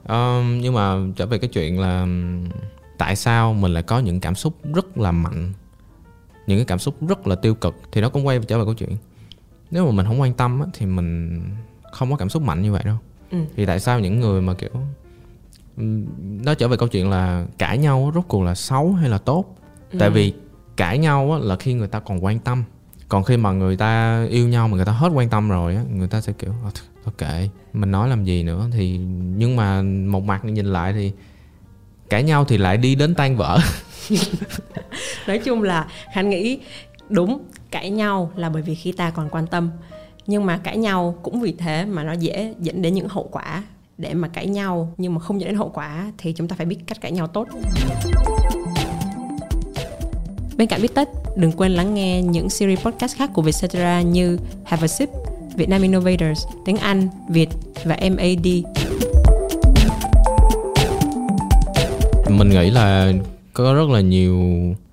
Um, 0.07 0.61
nhưng 0.61 0.73
mà 0.73 0.95
trở 1.15 1.25
về 1.25 1.37
cái 1.37 1.49
chuyện 1.53 1.79
là 1.79 2.07
tại 2.97 3.15
sao 3.15 3.53
mình 3.53 3.73
lại 3.73 3.83
có 3.83 3.99
những 3.99 4.19
cảm 4.19 4.35
xúc 4.35 4.53
rất 4.73 4.97
là 4.97 5.11
mạnh 5.11 5.53
những 6.49 6.57
cái 6.57 6.65
cảm 6.65 6.79
xúc 6.79 6.95
rất 7.07 7.27
là 7.27 7.35
tiêu 7.35 7.55
cực 7.55 7.75
thì 7.91 8.01
nó 8.01 8.09
cũng 8.09 8.27
quay 8.27 8.39
trở 8.47 8.57
về 8.57 8.65
câu 8.65 8.73
chuyện. 8.73 8.97
Nếu 9.71 9.85
mà 9.85 9.91
mình 9.91 10.05
không 10.05 10.21
quan 10.21 10.33
tâm 10.33 10.59
á, 10.59 10.67
thì 10.73 10.85
mình 10.85 11.41
không 11.91 12.11
có 12.11 12.17
cảm 12.17 12.29
xúc 12.29 12.43
mạnh 12.43 12.61
như 12.61 12.71
vậy 12.71 12.83
đâu. 12.85 12.97
Ừ. 13.31 13.37
thì 13.55 13.65
tại 13.65 13.79
sao 13.79 13.99
những 13.99 14.19
người 14.19 14.41
mà 14.41 14.53
kiểu 14.53 14.69
nó 16.17 16.53
trở 16.53 16.67
về 16.67 16.77
câu 16.77 16.87
chuyện 16.87 17.09
là 17.09 17.45
cãi 17.57 17.77
nhau 17.77 18.11
rốt 18.15 18.23
cuộc 18.27 18.43
là 18.43 18.55
xấu 18.55 18.93
hay 18.93 19.09
là 19.09 19.17
tốt? 19.17 19.55
Tại 19.99 20.09
vì 20.09 20.33
cãi 20.77 20.97
nhau 20.97 21.31
á, 21.31 21.39
là 21.39 21.55
khi 21.55 21.73
người 21.73 21.87
ta 21.87 21.99
còn 21.99 22.25
quan 22.25 22.39
tâm 22.39 22.63
còn 23.09 23.23
khi 23.23 23.37
mà 23.37 23.51
người 23.51 23.77
ta 23.77 24.23
yêu 24.29 24.47
nhau 24.47 24.67
mà 24.67 24.75
người 24.75 24.85
ta 24.85 24.91
hết 24.91 25.09
quan 25.13 25.29
tâm 25.29 25.49
rồi 25.49 25.75
á, 25.75 25.83
người 25.93 26.07
ta 26.07 26.21
sẽ 26.21 26.33
kiểu 26.33 26.51
ờ, 26.63 26.71
thôi 27.03 27.13
kệ, 27.17 27.49
mình 27.73 27.91
nói 27.91 28.09
làm 28.09 28.23
gì 28.23 28.43
nữa? 28.43 28.67
Thì, 28.73 28.97
nhưng 29.37 29.55
mà 29.55 29.81
một 29.81 30.23
mặt 30.23 30.45
nhìn 30.45 30.65
lại 30.65 30.93
thì 30.93 31.11
cãi 32.09 32.23
nhau 32.23 32.45
thì 32.45 32.57
lại 32.57 32.77
đi 32.77 32.95
đến 32.95 33.15
tan 33.15 33.37
vỡ. 33.37 33.59
Nói 35.27 35.39
chung 35.39 35.63
là 35.63 35.87
khánh 36.13 36.29
nghĩ 36.29 36.59
đúng, 37.09 37.43
cãi 37.71 37.89
nhau 37.89 38.31
là 38.35 38.49
bởi 38.49 38.61
vì 38.61 38.75
khi 38.75 38.91
ta 38.91 39.09
còn 39.09 39.29
quan 39.29 39.47
tâm. 39.47 39.71
Nhưng 40.27 40.45
mà 40.45 40.57
cãi 40.57 40.77
nhau 40.77 41.15
cũng 41.23 41.41
vì 41.41 41.51
thế 41.51 41.85
mà 41.85 42.03
nó 42.03 42.13
dễ 42.13 42.53
dẫn 42.59 42.81
đến 42.81 42.93
những 42.93 43.07
hậu 43.09 43.29
quả. 43.31 43.63
Để 43.97 44.13
mà 44.13 44.27
cãi 44.27 44.47
nhau 44.47 44.93
nhưng 44.97 45.13
mà 45.13 45.19
không 45.19 45.41
dẫn 45.41 45.49
đến 45.49 45.57
hậu 45.57 45.69
quả 45.69 46.11
thì 46.17 46.33
chúng 46.33 46.47
ta 46.47 46.55
phải 46.55 46.65
biết 46.65 46.77
cách 46.87 47.01
cãi 47.01 47.11
nhau 47.11 47.27
tốt 47.27 47.47
bên 50.59 50.67
cạnh 50.67 50.81
biết 50.81 50.95
tết 50.95 51.07
đừng 51.35 51.51
quên 51.51 51.71
lắng 51.71 51.93
nghe 51.93 52.21
những 52.21 52.49
series 52.49 52.79
podcast 52.79 53.15
khác 53.15 53.29
của 53.33 53.41
Vietcetera 53.41 54.01
như 54.01 54.39
Have 54.63 54.85
a 54.85 54.87
Sip, 54.87 55.09
Vietnam 55.55 55.81
Innovators, 55.81 56.45
tiếng 56.65 56.77
Anh, 56.77 57.09
Việt 57.29 57.49
và 57.83 57.97
MAD. 58.01 58.47
mình 62.29 62.49
nghĩ 62.49 62.69
là 62.69 63.13
có 63.53 63.73
rất 63.73 63.89
là 63.89 64.01
nhiều 64.01 64.39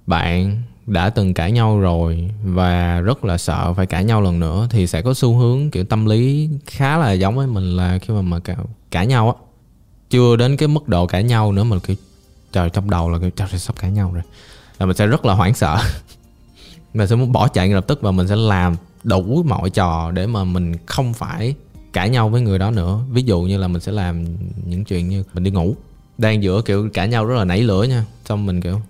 bạn 0.07 0.63
đã 0.87 1.11
từng 1.11 1.35
cãi 1.35 1.53
nhau 1.53 1.81
rồi 1.81 2.31
và 2.45 3.01
rất 3.01 3.25
là 3.25 3.39
sợ 3.39 3.75
phải 3.77 3.87
cãi 3.87 4.05
nhau 4.05 4.23
lần 4.23 4.41
nữa 4.41 4.69
thì 4.71 4.87
sẽ 4.87 5.03
có 5.03 5.15
xu 5.15 5.37
hướng 5.37 5.71
kiểu 5.71 5.85
tâm 5.85 6.07
lý 6.07 6.49
khá 6.67 6.99
là 6.99 7.13
giống 7.13 7.37
với 7.37 7.47
mình 7.47 7.77
là 7.77 7.99
khi 7.99 8.15
mà 8.15 8.23
mà 8.23 8.39
cãi, 8.39 8.57
cãi 8.91 9.07
nhau 9.07 9.31
á 9.31 9.43
chưa 10.11 10.37
đến 10.37 10.57
cái 10.57 10.69
mức 10.69 10.89
độ 10.89 11.07
cãi 11.07 11.25
nhau 11.25 11.53
nữa 11.53 11.65
mà 11.65 11.77
kiểu 11.87 11.97
trời 12.53 12.71
trong 12.71 12.91
đầu 12.91 13.11
là 13.11 13.19
kiểu 13.19 13.31
trời 13.31 13.49
sắp 13.59 13.77
cãi 13.81 13.91
nhau 13.91 14.11
rồi 14.15 14.23
là 14.79 14.87
mình 14.87 14.97
sẽ 14.97 15.07
rất 15.07 15.25
là 15.25 15.35
hoảng 15.35 15.55
sợ. 15.55 15.79
Mình 16.95 17.07
sẽ 17.07 17.17
muốn 17.17 17.33
bỏ 17.33 17.49
chạy 17.49 17.69
ngay 17.69 17.75
lập 17.75 17.85
tức 17.87 18.03
và 18.03 18.11
mình 18.11 18.29
sẽ 18.29 18.37
làm 18.37 18.77
đủ 19.05 19.43
mọi 19.47 19.71
trò 19.71 20.11
để 20.11 20.27
mà 20.27 20.45
mình 20.45 20.75
không 20.87 21.15
phải 21.15 21.55
cãi 21.93 22.11
nhau 22.11 22.29
với 22.29 22.41
người 22.41 22.59
đó 22.59 22.71
nữa. 22.71 23.01
Ví 23.11 23.23
dụ 23.23 23.43
như 23.43 23.59
là 23.59 23.69
mình 23.69 23.81
sẽ 23.81 23.93
làm 23.93 24.25
những 24.67 24.85
chuyện 24.85 25.09
như 25.09 25.25
mình 25.35 25.45
đi 25.45 25.51
ngủ. 25.51 25.75
Đang 26.19 26.43
giữa 26.43 26.63
kiểu 26.63 26.89
cãi 26.95 27.09
nhau 27.09 27.27
rất 27.27 27.35
là 27.35 27.45
nảy 27.45 27.63
lửa 27.63 27.83
nha. 27.83 28.05
Xong 28.25 28.47
mình 28.47 28.61
kiểu 28.61 28.81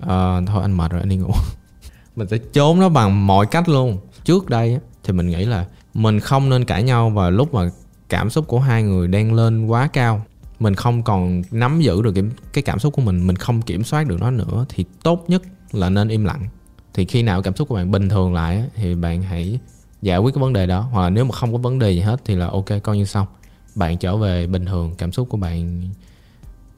à, 0.00 0.40
thôi 0.46 0.62
anh 0.62 0.72
mệt 0.72 0.90
rồi 0.90 1.00
anh 1.00 1.08
đi 1.08 1.16
ngủ. 1.16 1.32
Mình 2.16 2.28
sẽ 2.28 2.38
trốn 2.38 2.80
nó 2.80 2.88
bằng 2.88 3.26
mọi 3.26 3.46
cách 3.46 3.68
luôn. 3.68 3.98
Trước 4.24 4.48
đây 4.48 4.74
á, 4.74 4.80
thì 5.04 5.12
mình 5.12 5.28
nghĩ 5.28 5.44
là 5.44 5.66
mình 5.94 6.20
không 6.20 6.50
nên 6.50 6.64
cãi 6.64 6.82
nhau 6.82 7.10
vào 7.10 7.30
lúc 7.30 7.54
mà 7.54 7.70
cảm 8.08 8.30
xúc 8.30 8.46
của 8.46 8.60
hai 8.60 8.82
người 8.82 9.08
đang 9.08 9.34
lên 9.34 9.66
quá 9.66 9.88
cao 9.92 10.24
mình 10.60 10.74
không 10.74 11.02
còn 11.02 11.42
nắm 11.50 11.80
giữ 11.80 12.02
được 12.02 12.12
cái, 12.14 12.24
cái 12.52 12.62
cảm 12.62 12.78
xúc 12.78 12.94
của 12.94 13.02
mình 13.02 13.26
mình 13.26 13.36
không 13.36 13.62
kiểm 13.62 13.84
soát 13.84 14.06
được 14.06 14.20
nó 14.20 14.30
nữa 14.30 14.66
thì 14.68 14.84
tốt 15.02 15.24
nhất 15.28 15.42
là 15.72 15.90
nên 15.90 16.08
im 16.08 16.24
lặng 16.24 16.48
thì 16.94 17.04
khi 17.04 17.22
nào 17.22 17.42
cảm 17.42 17.56
xúc 17.56 17.68
của 17.68 17.74
bạn 17.74 17.90
bình 17.90 18.08
thường 18.08 18.34
lại 18.34 18.64
thì 18.74 18.94
bạn 18.94 19.22
hãy 19.22 19.58
giải 20.02 20.18
quyết 20.18 20.34
cái 20.34 20.42
vấn 20.42 20.52
đề 20.52 20.66
đó 20.66 20.88
hoặc 20.92 21.02
là 21.02 21.10
nếu 21.10 21.24
mà 21.24 21.32
không 21.32 21.52
có 21.52 21.58
vấn 21.58 21.78
đề 21.78 21.90
gì 21.90 22.00
hết 22.00 22.20
thì 22.24 22.34
là 22.34 22.46
ok 22.46 22.66
coi 22.82 22.96
như 22.96 23.04
xong 23.04 23.26
bạn 23.74 23.98
trở 23.98 24.16
về 24.16 24.46
bình 24.46 24.66
thường 24.66 24.94
cảm 24.98 25.12
xúc 25.12 25.28
của 25.28 25.36
bạn 25.36 25.88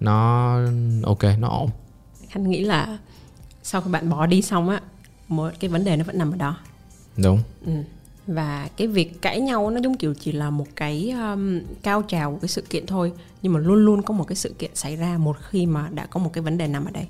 nó 0.00 0.54
ok 1.02 1.24
nó 1.38 1.48
ổn 1.48 1.70
Khánh 2.28 2.50
nghĩ 2.50 2.60
là 2.60 2.98
sau 3.62 3.80
khi 3.80 3.90
bạn 3.90 4.10
bỏ 4.10 4.26
đi 4.26 4.42
xong 4.42 4.68
á, 4.68 4.80
một 5.28 5.52
cái 5.60 5.70
vấn 5.70 5.84
đề 5.84 5.96
nó 5.96 6.04
vẫn 6.04 6.18
nằm 6.18 6.30
ở 6.30 6.36
đó. 6.36 6.56
đúng 7.16 7.38
Ừ. 7.66 7.72
Và 8.28 8.68
cái 8.76 8.86
việc 8.86 9.22
cãi 9.22 9.40
nhau 9.40 9.70
nó 9.70 9.80
giống 9.80 9.96
kiểu 9.96 10.14
chỉ 10.14 10.32
là 10.32 10.50
một 10.50 10.66
cái 10.76 11.10
um, 11.10 11.60
cao 11.82 12.02
trào 12.02 12.32
của 12.32 12.38
cái 12.38 12.48
sự 12.48 12.62
kiện 12.62 12.86
thôi. 12.86 13.12
Nhưng 13.42 13.52
mà 13.52 13.60
luôn 13.60 13.84
luôn 13.84 14.02
có 14.02 14.14
một 14.14 14.24
cái 14.24 14.36
sự 14.36 14.54
kiện 14.58 14.70
xảy 14.74 14.96
ra 14.96 15.18
một 15.18 15.36
khi 15.48 15.66
mà 15.66 15.88
đã 15.92 16.06
có 16.06 16.20
một 16.20 16.30
cái 16.32 16.42
vấn 16.42 16.58
đề 16.58 16.68
nằm 16.68 16.84
ở 16.84 16.90
đây. 16.90 17.06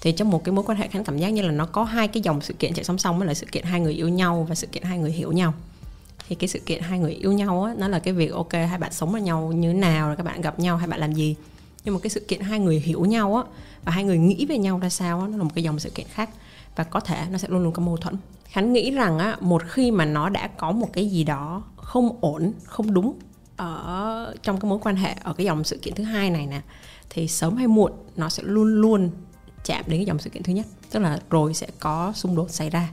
Thì 0.00 0.12
trong 0.12 0.30
một 0.30 0.44
cái 0.44 0.52
mối 0.52 0.64
quan 0.68 0.78
hệ 0.78 0.88
khán 0.88 1.04
cảm 1.04 1.18
giác 1.18 1.28
như 1.28 1.42
là 1.42 1.50
nó 1.50 1.66
có 1.66 1.84
hai 1.84 2.08
cái 2.08 2.22
dòng 2.22 2.40
sự 2.40 2.54
kiện 2.54 2.74
chạy 2.74 2.84
song 2.84 2.98
song 2.98 3.20
Đó 3.20 3.26
là 3.26 3.34
sự 3.34 3.46
kiện 3.52 3.64
hai 3.64 3.80
người 3.80 3.92
yêu 3.92 4.08
nhau 4.08 4.46
và 4.48 4.54
sự 4.54 4.66
kiện 4.66 4.82
hai 4.82 4.98
người 4.98 5.12
hiểu 5.12 5.32
nhau. 5.32 5.54
Thì 6.28 6.34
cái 6.34 6.48
sự 6.48 6.58
kiện 6.58 6.82
hai 6.82 6.98
người 6.98 7.12
yêu 7.12 7.32
nhau 7.32 7.62
á 7.62 7.74
nó 7.78 7.88
là 7.88 7.98
cái 7.98 8.14
việc 8.14 8.32
ok 8.32 8.52
hai 8.52 8.78
bạn 8.78 8.92
sống 8.92 9.12
với 9.12 9.20
nhau 9.20 9.52
như 9.52 9.72
thế 9.72 9.78
nào 9.78 10.06
rồi 10.06 10.16
các 10.16 10.26
bạn 10.26 10.40
gặp 10.40 10.58
nhau 10.58 10.76
hai 10.76 10.88
bạn 10.88 11.00
làm 11.00 11.12
gì. 11.12 11.36
Nhưng 11.84 11.94
mà 11.94 12.00
cái 12.00 12.10
sự 12.10 12.20
kiện 12.20 12.40
hai 12.40 12.58
người 12.58 12.80
hiểu 12.80 13.04
nhau 13.04 13.36
á 13.36 13.42
và 13.84 13.92
hai 13.92 14.04
người 14.04 14.18
nghĩ 14.18 14.46
về 14.46 14.58
nhau 14.58 14.78
ra 14.78 14.88
sao 14.88 15.20
á 15.20 15.26
nó 15.26 15.36
là 15.36 15.44
một 15.44 15.50
cái 15.54 15.64
dòng 15.64 15.78
sự 15.78 15.90
kiện 15.90 16.06
khác 16.10 16.30
và 16.76 16.84
có 16.84 17.00
thể 17.00 17.26
nó 17.30 17.38
sẽ 17.38 17.48
luôn 17.48 17.62
luôn 17.62 17.72
có 17.72 17.82
mâu 17.82 17.96
thuẫn. 17.96 18.16
Khánh 18.44 18.72
nghĩ 18.72 18.90
rằng 18.90 19.18
á 19.18 19.36
một 19.40 19.62
khi 19.68 19.90
mà 19.90 20.04
nó 20.04 20.28
đã 20.28 20.48
có 20.48 20.72
một 20.72 20.88
cái 20.92 21.08
gì 21.08 21.24
đó 21.24 21.62
không 21.76 22.18
ổn 22.20 22.52
không 22.64 22.94
đúng 22.94 23.14
ở 23.56 24.34
trong 24.42 24.60
cái 24.60 24.68
mối 24.68 24.78
quan 24.82 24.96
hệ 24.96 25.14
ở 25.22 25.32
cái 25.32 25.46
dòng 25.46 25.64
sự 25.64 25.78
kiện 25.82 25.94
thứ 25.94 26.04
hai 26.04 26.30
này 26.30 26.46
nè 26.46 26.60
thì 27.10 27.28
sớm 27.28 27.56
hay 27.56 27.66
muộn 27.66 27.92
nó 28.16 28.28
sẽ 28.28 28.42
luôn 28.42 28.80
luôn 28.80 29.10
chạm 29.64 29.84
đến 29.86 29.98
cái 29.98 30.06
dòng 30.06 30.18
sự 30.18 30.30
kiện 30.30 30.42
thứ 30.42 30.52
nhất. 30.52 30.66
Tức 30.90 31.00
là 31.00 31.18
rồi 31.30 31.54
sẽ 31.54 31.66
có 31.80 32.12
xung 32.14 32.36
đột 32.36 32.50
xảy 32.50 32.70
ra. 32.70 32.88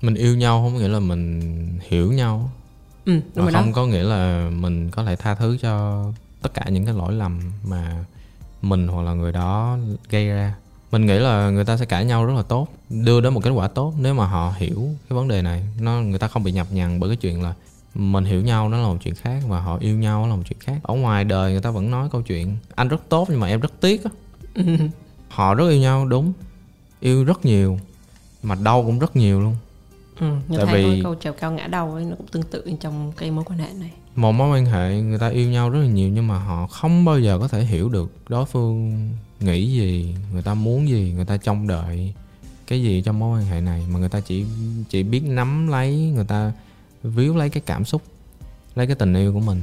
Mình 0.00 0.14
yêu 0.14 0.36
nhau 0.36 0.62
không 0.62 0.74
có 0.74 0.80
nghĩa 0.80 0.88
là 0.88 1.00
mình 1.00 1.78
hiểu 1.88 2.12
nhau. 2.12 2.50
Ừ 3.04 3.12
đúng 3.12 3.22
và 3.34 3.42
rồi 3.42 3.52
đó. 3.52 3.60
không 3.60 3.72
có 3.72 3.86
nghĩa 3.86 4.02
là 4.02 4.50
mình 4.50 4.90
có 4.90 5.04
thể 5.04 5.16
tha 5.16 5.34
thứ 5.34 5.56
cho 5.60 6.04
tất 6.42 6.54
cả 6.54 6.64
những 6.68 6.84
cái 6.84 6.94
lỗi 6.94 7.12
lầm 7.12 7.40
mà 7.64 8.04
mình 8.62 8.88
hoặc 8.88 9.02
là 9.02 9.14
người 9.14 9.32
đó 9.32 9.78
gây 10.10 10.26
ra 10.26 10.54
mình 10.94 11.06
nghĩ 11.06 11.18
là 11.18 11.50
người 11.50 11.64
ta 11.64 11.76
sẽ 11.76 11.84
cãi 11.86 12.04
nhau 12.04 12.26
rất 12.26 12.34
là 12.36 12.42
tốt 12.42 12.68
đưa 12.90 13.20
đến 13.20 13.34
một 13.34 13.40
kết 13.44 13.50
quả 13.50 13.68
tốt. 13.68 13.94
Nếu 13.98 14.14
mà 14.14 14.26
họ 14.26 14.54
hiểu 14.56 14.88
cái 15.08 15.16
vấn 15.16 15.28
đề 15.28 15.42
này 15.42 15.62
nó 15.80 16.00
người 16.00 16.18
ta 16.18 16.28
không 16.28 16.42
bị 16.42 16.52
nhập 16.52 16.66
nhằn 16.70 17.00
bởi 17.00 17.10
cái 17.10 17.16
chuyện 17.16 17.42
là 17.42 17.54
mình 17.94 18.24
hiểu 18.24 18.40
nhau 18.42 18.68
nó 18.68 18.76
là 18.78 18.88
một 18.88 18.96
chuyện 19.04 19.14
khác 19.14 19.42
và 19.48 19.60
họ 19.60 19.76
yêu 19.80 19.98
nhau 19.98 20.26
là 20.28 20.36
một 20.36 20.42
chuyện 20.48 20.58
khác. 20.58 20.80
Ở 20.82 20.94
ngoài 20.94 21.24
đời 21.24 21.52
người 21.52 21.60
ta 21.60 21.70
vẫn 21.70 21.90
nói 21.90 22.08
câu 22.12 22.22
chuyện 22.22 22.56
anh 22.74 22.88
rất 22.88 23.08
tốt 23.08 23.26
nhưng 23.30 23.40
mà 23.40 23.46
em 23.48 23.60
rất 23.60 23.80
tiếc 23.80 24.02
á. 24.04 24.10
Họ 25.28 25.54
rất 25.54 25.68
yêu 25.68 25.80
nhau 25.80 26.06
đúng. 26.06 26.32
Yêu 27.00 27.24
rất 27.24 27.44
nhiều 27.44 27.78
mà 28.42 28.54
đau 28.54 28.82
cũng 28.82 28.98
rất 28.98 29.16
nhiều 29.16 29.40
luôn. 29.40 29.56
Ừ, 30.20 30.26
như 30.48 30.58
Tại 30.66 30.74
vì- 30.74 31.02
câu 31.02 31.14
trèo 31.14 31.32
cao 31.32 31.52
ngã 31.52 31.66
đầu 31.66 31.94
ấy 31.94 32.04
nó 32.04 32.16
cũng 32.16 32.26
tương 32.26 32.42
tự 32.42 32.72
trong 32.80 33.12
cái 33.16 33.30
mối 33.30 33.44
quan 33.46 33.58
hệ 33.58 33.68
này. 33.80 33.90
Một 34.16 34.32
mối 34.32 34.58
quan 34.58 34.66
hệ 34.66 35.00
người 35.02 35.18
ta 35.18 35.28
yêu 35.28 35.50
nhau 35.50 35.70
rất 35.70 35.80
là 35.80 35.86
nhiều 35.86 36.08
nhưng 36.08 36.26
mà 36.26 36.38
họ 36.38 36.66
không 36.66 37.04
bao 37.04 37.20
giờ 37.20 37.38
có 37.38 37.48
thể 37.48 37.64
hiểu 37.64 37.88
được 37.88 38.12
đối 38.28 38.44
phương 38.44 39.08
nghĩ 39.44 39.72
gì 39.72 40.14
người 40.32 40.42
ta 40.42 40.54
muốn 40.54 40.88
gì 40.88 41.12
người 41.16 41.24
ta 41.24 41.36
trông 41.36 41.66
đợi 41.66 42.14
cái 42.66 42.82
gì 42.82 43.02
trong 43.02 43.18
mối 43.18 43.38
quan 43.38 43.46
hệ 43.46 43.60
này 43.60 43.86
mà 43.90 43.98
người 43.98 44.08
ta 44.08 44.20
chỉ 44.20 44.44
chỉ 44.88 45.02
biết 45.02 45.20
nắm 45.20 45.68
lấy 45.68 46.12
người 46.14 46.24
ta 46.24 46.52
víu 47.02 47.36
lấy 47.36 47.50
cái 47.50 47.62
cảm 47.66 47.84
xúc 47.84 48.02
lấy 48.74 48.86
cái 48.86 48.96
tình 48.96 49.14
yêu 49.14 49.32
của 49.32 49.40
mình 49.40 49.60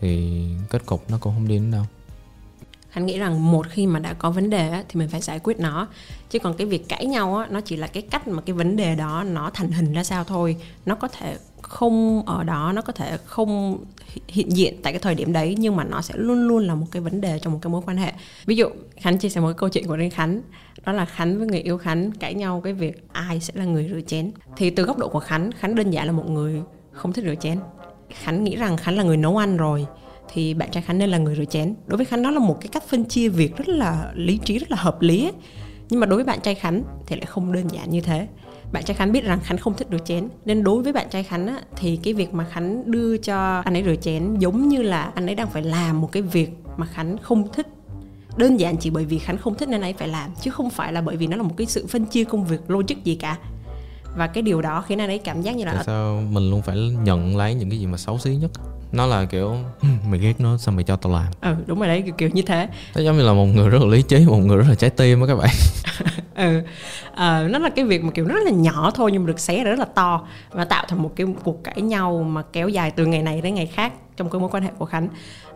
thì 0.00 0.42
kết 0.70 0.86
cục 0.86 1.10
nó 1.10 1.18
cũng 1.20 1.34
không 1.34 1.48
đi 1.48 1.54
đến 1.54 1.70
đâu. 1.70 1.84
Anh 2.92 3.06
nghĩ 3.06 3.18
rằng 3.18 3.52
một 3.52 3.66
khi 3.70 3.86
mà 3.86 3.98
đã 3.98 4.12
có 4.12 4.30
vấn 4.30 4.50
đề 4.50 4.68
á, 4.68 4.84
thì 4.88 4.98
mình 4.98 5.08
phải 5.08 5.20
giải 5.20 5.38
quyết 5.38 5.60
nó. 5.60 5.88
Chứ 6.30 6.38
còn 6.38 6.56
cái 6.56 6.66
việc 6.66 6.88
cãi 6.88 7.06
nhau 7.06 7.36
á, 7.36 7.46
nó 7.50 7.60
chỉ 7.60 7.76
là 7.76 7.86
cái 7.86 8.02
cách 8.02 8.28
mà 8.28 8.42
cái 8.42 8.54
vấn 8.54 8.76
đề 8.76 8.94
đó 8.94 9.24
nó 9.24 9.50
thành 9.54 9.72
hình 9.72 9.92
ra 9.92 10.04
sao 10.04 10.24
thôi. 10.24 10.56
Nó 10.86 10.94
có 10.94 11.08
thể 11.08 11.36
không 11.62 12.22
ở 12.26 12.44
đó, 12.44 12.72
nó 12.74 12.82
có 12.82 12.92
thể 12.92 13.16
không 13.24 13.84
hiện 14.28 14.56
diện 14.56 14.74
tại 14.82 14.92
cái 14.92 15.00
thời 15.00 15.14
điểm 15.14 15.32
đấy, 15.32 15.56
nhưng 15.58 15.76
mà 15.76 15.84
nó 15.84 16.00
sẽ 16.00 16.14
luôn 16.16 16.48
luôn 16.48 16.66
là 16.66 16.74
một 16.74 16.86
cái 16.90 17.02
vấn 17.02 17.20
đề 17.20 17.38
trong 17.38 17.52
một 17.52 17.58
cái 17.62 17.70
mối 17.70 17.82
quan 17.86 17.96
hệ. 17.96 18.12
Ví 18.46 18.56
dụ, 18.56 18.66
khánh 18.96 19.18
chia 19.18 19.28
sẻ 19.28 19.40
một 19.40 19.46
cái 19.46 19.54
câu 19.54 19.68
chuyện 19.68 19.86
của 19.86 19.96
riêng 19.96 20.10
khánh. 20.10 20.42
Đó 20.84 20.92
là 20.92 21.04
khánh 21.04 21.38
với 21.38 21.46
người 21.46 21.60
yêu 21.60 21.78
khánh 21.78 22.10
cãi 22.12 22.34
nhau 22.34 22.60
cái 22.64 22.72
việc 22.72 23.04
ai 23.12 23.40
sẽ 23.40 23.52
là 23.56 23.64
người 23.64 23.88
rửa 23.92 24.00
chén. 24.06 24.30
Thì 24.56 24.70
từ 24.70 24.82
góc 24.82 24.98
độ 24.98 25.08
của 25.08 25.20
khánh 25.20 25.50
khánh 25.52 25.74
đơn 25.74 25.90
giản 25.90 26.06
là 26.06 26.12
một 26.12 26.30
người 26.30 26.62
không 26.92 27.12
thích 27.12 27.24
rửa 27.24 27.34
chén. 27.34 27.58
Khánh 28.10 28.44
nghĩ 28.44 28.56
rằng 28.56 28.76
khánh 28.76 28.96
là 28.96 29.02
người 29.02 29.16
nấu 29.16 29.36
ăn 29.36 29.56
rồi, 29.56 29.86
thì 30.32 30.54
bạn 30.54 30.70
trai 30.70 30.82
khánh 30.82 30.98
nên 30.98 31.10
là 31.10 31.18
người 31.18 31.36
rửa 31.36 31.44
chén. 31.44 31.74
Đối 31.86 31.96
với 31.96 32.06
khánh 32.06 32.22
nó 32.22 32.30
là 32.30 32.38
một 32.38 32.58
cái 32.60 32.68
cách 32.68 32.82
phân 32.88 33.04
chia 33.04 33.28
việc 33.28 33.56
rất 33.56 33.68
là 33.68 34.12
lý 34.14 34.38
trí, 34.44 34.58
rất 34.58 34.70
là 34.70 34.76
hợp 34.76 35.02
lý 35.02 35.24
ấy. 35.24 35.32
nhưng 35.90 36.00
mà 36.00 36.06
đối 36.06 36.16
với 36.16 36.24
bạn 36.24 36.40
trai 36.40 36.54
khánh 36.54 36.82
thì 37.06 37.16
lại 37.16 37.26
không 37.26 37.52
đơn 37.52 37.68
giản 37.68 37.90
như 37.90 38.00
thế 38.00 38.28
bạn 38.72 38.84
trai 38.84 38.96
khánh 38.96 39.12
biết 39.12 39.24
rằng 39.24 39.40
khánh 39.42 39.58
không 39.58 39.74
thích 39.76 39.88
rửa 39.90 39.98
chén. 40.04 40.28
Nên 40.44 40.64
đối 40.64 40.82
với 40.82 40.92
bạn 40.92 41.06
trai 41.10 41.22
khánh 41.22 41.46
á, 41.46 41.60
thì 41.76 41.96
cái 42.02 42.14
việc 42.14 42.34
mà 42.34 42.44
khánh 42.44 42.90
đưa 42.90 43.16
cho 43.16 43.60
anh 43.64 43.76
ấy 43.76 43.82
rửa 43.84 43.96
chén 43.96 44.38
giống 44.38 44.68
như 44.68 44.82
là 44.82 45.12
anh 45.14 45.26
ấy 45.26 45.34
đang 45.34 45.50
phải 45.50 45.62
làm 45.62 46.00
một 46.00 46.12
cái 46.12 46.22
việc 46.22 46.50
mà 46.76 46.86
khánh 46.86 47.16
không 47.22 47.52
thích. 47.52 47.66
Đơn 48.36 48.56
giản 48.56 48.76
chỉ 48.76 48.90
bởi 48.90 49.04
vì 49.04 49.18
khánh 49.18 49.38
không 49.38 49.54
thích 49.54 49.68
nên 49.68 49.80
anh 49.80 49.82
ấy 49.82 49.92
phải 49.92 50.08
làm 50.08 50.30
chứ 50.40 50.50
không 50.50 50.70
phải 50.70 50.92
là 50.92 51.00
bởi 51.00 51.16
vì 51.16 51.26
nó 51.26 51.36
là 51.36 51.42
một 51.42 51.54
cái 51.56 51.66
sự 51.66 51.86
phân 51.86 52.04
chia 52.04 52.24
công 52.24 52.44
việc 52.44 52.70
logic 52.70 53.04
gì 53.04 53.14
cả. 53.14 53.38
Và 54.16 54.26
cái 54.26 54.42
điều 54.42 54.62
đó 54.62 54.84
khiến 54.88 55.00
anh 55.00 55.08
ấy 55.08 55.18
cảm 55.18 55.42
giác 55.42 55.56
như 55.56 55.64
là 55.64 55.72
tại 55.74 55.84
sao 55.84 56.22
mình 56.30 56.50
luôn 56.50 56.62
phải 56.62 56.76
nhận 57.04 57.36
lấy 57.36 57.54
những 57.54 57.70
cái 57.70 57.78
gì 57.78 57.86
mà 57.86 57.98
xấu 57.98 58.18
xí 58.18 58.36
nhất 58.36 58.50
nó 58.92 59.06
là 59.06 59.24
kiểu 59.24 59.56
mày 60.08 60.18
ghét 60.20 60.34
nó 60.38 60.56
sao 60.56 60.74
mày 60.74 60.84
cho 60.84 60.96
tao 60.96 61.12
làm? 61.12 61.26
Ừ 61.40 61.54
đúng 61.66 61.78
rồi 61.78 61.88
đấy 61.88 62.02
kiểu, 62.02 62.14
kiểu 62.18 62.28
như 62.32 62.42
thế. 62.42 62.68
Nó 62.94 63.02
giống 63.02 63.16
như 63.16 63.22
là 63.22 63.32
một 63.32 63.44
người 63.44 63.68
rất 63.68 63.82
là 63.82 63.86
lý 63.88 64.02
trí 64.02 64.26
một 64.26 64.38
người 64.38 64.56
rất 64.56 64.66
là 64.68 64.74
trái 64.74 64.90
tim 64.90 65.20
á 65.20 65.26
các 65.26 65.34
bạn. 65.34 65.50
Ừ 66.34 66.62
à, 67.14 67.48
nó 67.50 67.58
là 67.58 67.68
cái 67.68 67.84
việc 67.84 68.04
mà 68.04 68.10
kiểu 68.10 68.24
rất 68.24 68.42
là 68.44 68.50
nhỏ 68.50 68.90
thôi 68.94 69.10
nhưng 69.12 69.22
mà 69.22 69.26
được 69.28 69.40
xé 69.40 69.64
rất 69.64 69.78
là 69.78 69.84
to 69.84 70.26
và 70.50 70.64
tạo 70.64 70.84
thành 70.88 71.02
một 71.02 71.12
cái 71.16 71.26
cuộc 71.44 71.64
cãi 71.64 71.80
nhau 71.80 72.26
mà 72.28 72.42
kéo 72.52 72.68
dài 72.68 72.90
từ 72.90 73.06
ngày 73.06 73.22
này 73.22 73.40
đến 73.40 73.54
ngày 73.54 73.66
khác 73.66 73.92
trong 74.22 74.30
cái 74.30 74.40
mối 74.40 74.50
quan 74.52 74.62
hệ 74.62 74.70
của 74.78 74.84
khánh. 74.84 75.08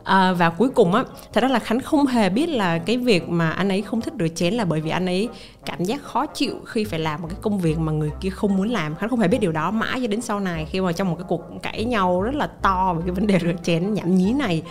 À, 0.05 0.33
và 0.33 0.51
cuối 0.51 0.69
cùng 0.69 0.95
á 0.95 1.05
thật 1.33 1.41
ra 1.41 1.49
là 1.49 1.59
khánh 1.59 1.81
không 1.81 2.07
hề 2.07 2.31
biết 2.31 2.49
là 2.49 2.79
cái 2.79 2.97
việc 2.97 3.29
mà 3.29 3.51
anh 3.51 3.69
ấy 3.69 3.83
không 3.83 4.01
thích 4.01 4.15
rửa 4.19 4.29
chén 4.29 4.55
là 4.55 4.65
bởi 4.65 4.81
vì 4.81 4.91
anh 4.91 5.07
ấy 5.07 5.29
cảm 5.65 5.85
giác 5.85 6.03
khó 6.03 6.27
chịu 6.27 6.55
khi 6.65 6.85
phải 6.85 6.99
làm 6.99 7.23
một 7.23 7.29
cái 7.31 7.39
công 7.43 7.59
việc 7.59 7.79
mà 7.79 7.93
người 7.93 8.11
kia 8.21 8.31
không 8.31 8.57
muốn 8.57 8.71
làm. 8.71 8.95
Khánh 8.95 9.09
không 9.09 9.21
hề 9.21 9.29
biết 9.29 9.41
điều 9.41 9.53
đó. 9.53 9.71
Mãi 9.71 10.01
cho 10.01 10.07
đến 10.07 10.21
sau 10.21 10.41
này 10.41 10.65
khi 10.65 10.81
mà 10.81 10.93
trong 10.93 11.11
một 11.11 11.17
cái 11.19 11.27
cuộc 11.29 11.43
cãi 11.63 11.85
nhau 11.85 12.23
rất 12.23 12.35
là 12.35 12.47
to 12.47 12.95
về 12.95 13.03
cái 13.07 13.13
vấn 13.15 13.27
đề 13.27 13.39
rửa 13.39 13.53
chén 13.63 13.95
nhảm 13.95 14.15
nhí 14.15 14.33
này 14.33 14.63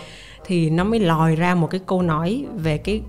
thì 0.44 0.70
nó 0.70 0.84
mới 0.84 1.00
lòi 1.00 1.36
ra 1.36 1.54
một 1.54 1.70
cái 1.70 1.80
câu 1.86 2.02
nói 2.02 2.44
về 2.56 2.78
cái 2.78 3.00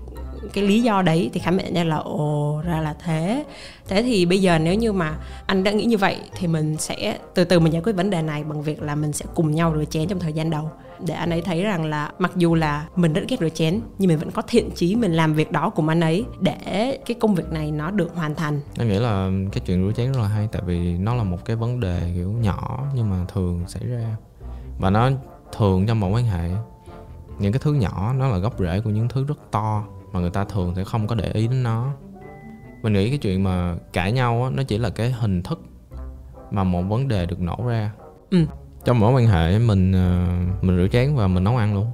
cái 0.52 0.64
lý 0.64 0.82
do 0.82 1.02
đấy 1.02 1.30
thì 1.32 1.40
khám 1.40 1.56
nhận 1.56 1.74
ra 1.74 1.84
là, 1.84 1.96
ồ, 1.96 2.62
ra 2.64 2.80
là 2.80 2.94
thế. 3.04 3.44
Thế 3.88 4.02
thì 4.02 4.26
bây 4.26 4.40
giờ 4.40 4.58
nếu 4.58 4.74
như 4.74 4.92
mà 4.92 5.16
anh 5.46 5.64
đã 5.64 5.70
nghĩ 5.70 5.84
như 5.84 5.98
vậy 5.98 6.16
thì 6.36 6.46
mình 6.46 6.76
sẽ 6.76 7.18
từ 7.34 7.44
từ 7.44 7.60
mình 7.60 7.72
giải 7.72 7.82
quyết 7.82 7.92
vấn 7.92 8.10
đề 8.10 8.22
này 8.22 8.44
bằng 8.44 8.62
việc 8.62 8.82
là 8.82 8.94
mình 8.94 9.12
sẽ 9.12 9.26
cùng 9.34 9.54
nhau 9.54 9.74
rửa 9.76 9.84
chén 9.84 10.08
trong 10.08 10.18
thời 10.18 10.32
gian 10.32 10.50
đầu. 10.50 10.70
Để 11.06 11.14
anh 11.14 11.30
ấy 11.30 11.42
thấy 11.42 11.62
rằng 11.62 11.84
là 11.84 12.12
mặc 12.18 12.32
dù 12.36 12.54
là 12.54 12.86
mình 12.96 13.12
rất 13.12 13.22
ghét 13.28 13.40
rửa 13.40 13.48
chén, 13.48 13.80
nhưng 13.98 14.08
mình 14.08 14.18
vẫn 14.18 14.30
có 14.30 14.42
thiện 14.42 14.70
chí 14.70 14.96
mình 14.96 15.12
làm 15.12 15.34
việc 15.34 15.52
đó 15.52 15.70
cùng 15.70 15.88
anh 15.88 16.00
ấy 16.00 16.24
để 16.40 16.98
cái 17.06 17.14
công 17.20 17.34
việc 17.34 17.52
này 17.52 17.70
nó 17.70 17.90
được 17.90 18.14
hoàn 18.14 18.34
thành. 18.34 18.60
Em 18.78 18.88
nghĩ 18.88 18.98
là 18.98 19.30
cái 19.52 19.62
chuyện 19.66 19.86
rửa 19.86 19.92
chén 19.92 20.12
rất 20.12 20.20
là 20.20 20.28
hay, 20.28 20.48
tại 20.52 20.62
vì 20.66 20.98
nó 20.98 21.14
là 21.14 21.22
một 21.22 21.44
cái 21.44 21.56
vấn 21.56 21.80
đề 21.80 22.12
kiểu 22.14 22.32
nhỏ 22.32 22.86
nhưng 22.94 23.10
mà 23.10 23.24
thường 23.32 23.64
xảy 23.66 23.86
ra. 23.86 24.16
Và 24.78 24.90
nó 24.90 25.10
thường 25.56 25.86
trong 25.86 26.00
một 26.00 26.08
quan 26.08 26.24
hệ, 26.24 26.48
những 27.38 27.52
cái 27.52 27.60
thứ 27.64 27.72
nhỏ 27.72 28.12
nó 28.12 28.28
là 28.28 28.38
gốc 28.38 28.58
rễ 28.58 28.80
của 28.84 28.90
những 28.90 29.08
thứ 29.08 29.24
rất 29.24 29.50
to 29.50 29.84
mà 30.12 30.20
người 30.20 30.30
ta 30.30 30.44
thường 30.44 30.72
sẽ 30.76 30.84
không 30.84 31.06
có 31.06 31.14
để 31.14 31.30
ý 31.32 31.48
đến 31.48 31.62
nó. 31.62 31.92
Mình 32.82 32.92
nghĩ 32.92 33.08
cái 33.08 33.18
chuyện 33.18 33.44
mà 33.44 33.76
cãi 33.92 34.12
nhau 34.12 34.44
á, 34.44 34.50
nó 34.54 34.62
chỉ 34.62 34.78
là 34.78 34.90
cái 34.90 35.10
hình 35.10 35.42
thức 35.42 35.60
mà 36.50 36.64
một 36.64 36.82
vấn 36.82 37.08
đề 37.08 37.26
được 37.26 37.40
nổ 37.40 37.56
ra. 37.66 37.92
Ừ. 38.30 38.44
trong 38.84 39.00
mỗi 39.00 39.12
quan 39.12 39.26
hệ 39.26 39.58
mình 39.58 39.92
ờ, 39.92 40.26
mình 40.62 40.76
rửa 40.76 40.88
chén 40.92 41.14
và 41.14 41.26
mình 41.26 41.44
nấu 41.44 41.56
ăn 41.56 41.74
luôn. 41.74 41.86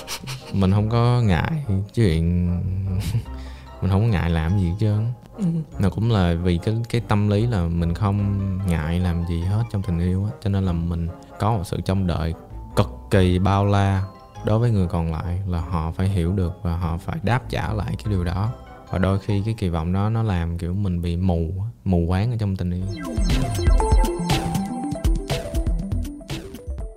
Mình 0.52 0.72
không 0.72 0.88
có 0.88 1.20
ngại 1.24 1.64
chuyện 1.94 2.46
mình 3.82 3.90
không 3.90 4.00
có 4.00 4.06
ngại 4.06 4.30
làm 4.30 4.58
gì 4.58 4.68
hết 4.68 4.76
trơn. 4.80 5.06
Ừ. 5.38 5.44
nó 5.78 5.90
cũng 5.90 6.10
là 6.10 6.34
vì 6.42 6.58
cái 6.58 6.74
cái 6.88 7.00
tâm 7.08 7.28
lý 7.28 7.46
là 7.46 7.62
mình 7.62 7.94
không 7.94 8.48
ngại 8.66 9.00
làm 9.00 9.26
gì 9.28 9.40
hết 9.40 9.62
trong 9.72 9.82
tình 9.82 9.98
yêu 9.98 10.24
á 10.24 10.30
cho 10.42 10.50
nên 10.50 10.64
là 10.64 10.72
mình 10.72 11.08
có 11.38 11.52
một 11.52 11.62
sự 11.64 11.80
trông 11.80 12.06
đợi 12.06 12.34
cực 12.76 12.90
kỳ 13.10 13.38
bao 13.38 13.66
la 13.66 14.02
đối 14.44 14.58
với 14.58 14.70
người 14.70 14.86
còn 14.86 15.12
lại 15.12 15.38
là 15.46 15.60
họ 15.60 15.92
phải 15.96 16.08
hiểu 16.08 16.32
được 16.32 16.52
và 16.62 16.76
họ 16.76 16.98
phải 16.98 17.16
đáp 17.22 17.42
trả 17.48 17.72
lại 17.72 17.94
cái 17.98 18.06
điều 18.10 18.24
đó. 18.24 18.52
Và 18.90 18.98
đôi 18.98 19.18
khi 19.18 19.42
cái 19.44 19.54
kỳ 19.58 19.68
vọng 19.68 19.92
đó 19.92 20.10
nó 20.10 20.22
làm, 20.22 20.58
kiểu, 20.58 20.74
mình 20.74 21.02
bị 21.02 21.16
mù 21.16 21.50
mù 21.84 22.04
quáng 22.08 22.30
ở 22.30 22.36
trong 22.36 22.56
tình 22.56 22.70
yêu. 22.70 22.84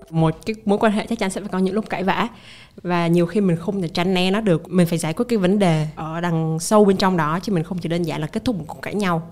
Một 0.10 0.36
cái 0.46 0.56
mối 0.66 0.78
quan 0.78 0.92
hệ 0.92 1.06
chắc 1.08 1.20
chắn 1.20 1.30
sẽ 1.30 1.42
phải 1.42 1.50
có 1.50 1.58
những 1.58 1.76
lúc 1.76 1.90
cãi 1.90 2.04
vã. 2.04 2.28
Và 2.84 3.08
nhiều 3.08 3.26
khi 3.26 3.42
mình 3.42 3.58
không 3.58 3.82
thể 3.82 3.88
tránh 3.88 4.14
né 4.14 4.32
nó 4.32 4.42
được. 4.42 4.70
Mình 4.70 4.88
phải 4.88 4.98
giải 4.98 5.14
quyết 5.14 5.26
cái 5.30 5.38
vấn 5.38 5.60
đề 5.60 5.88
ở 5.96 6.22
đằng 6.22 6.60
sâu 6.60 6.86
bên 6.86 6.98
trong 6.98 7.18
đó, 7.18 7.40
chứ 7.40 7.54
mình 7.54 7.64
không 7.64 7.78
chỉ 7.78 7.90
đơn 7.90 8.04
giản 8.04 8.22
là 8.22 8.28
kết 8.28 8.46
thúc 8.46 8.56
một 8.56 8.64
cuộc 8.68 8.82
cãi 8.82 8.96
nhau 8.96 9.30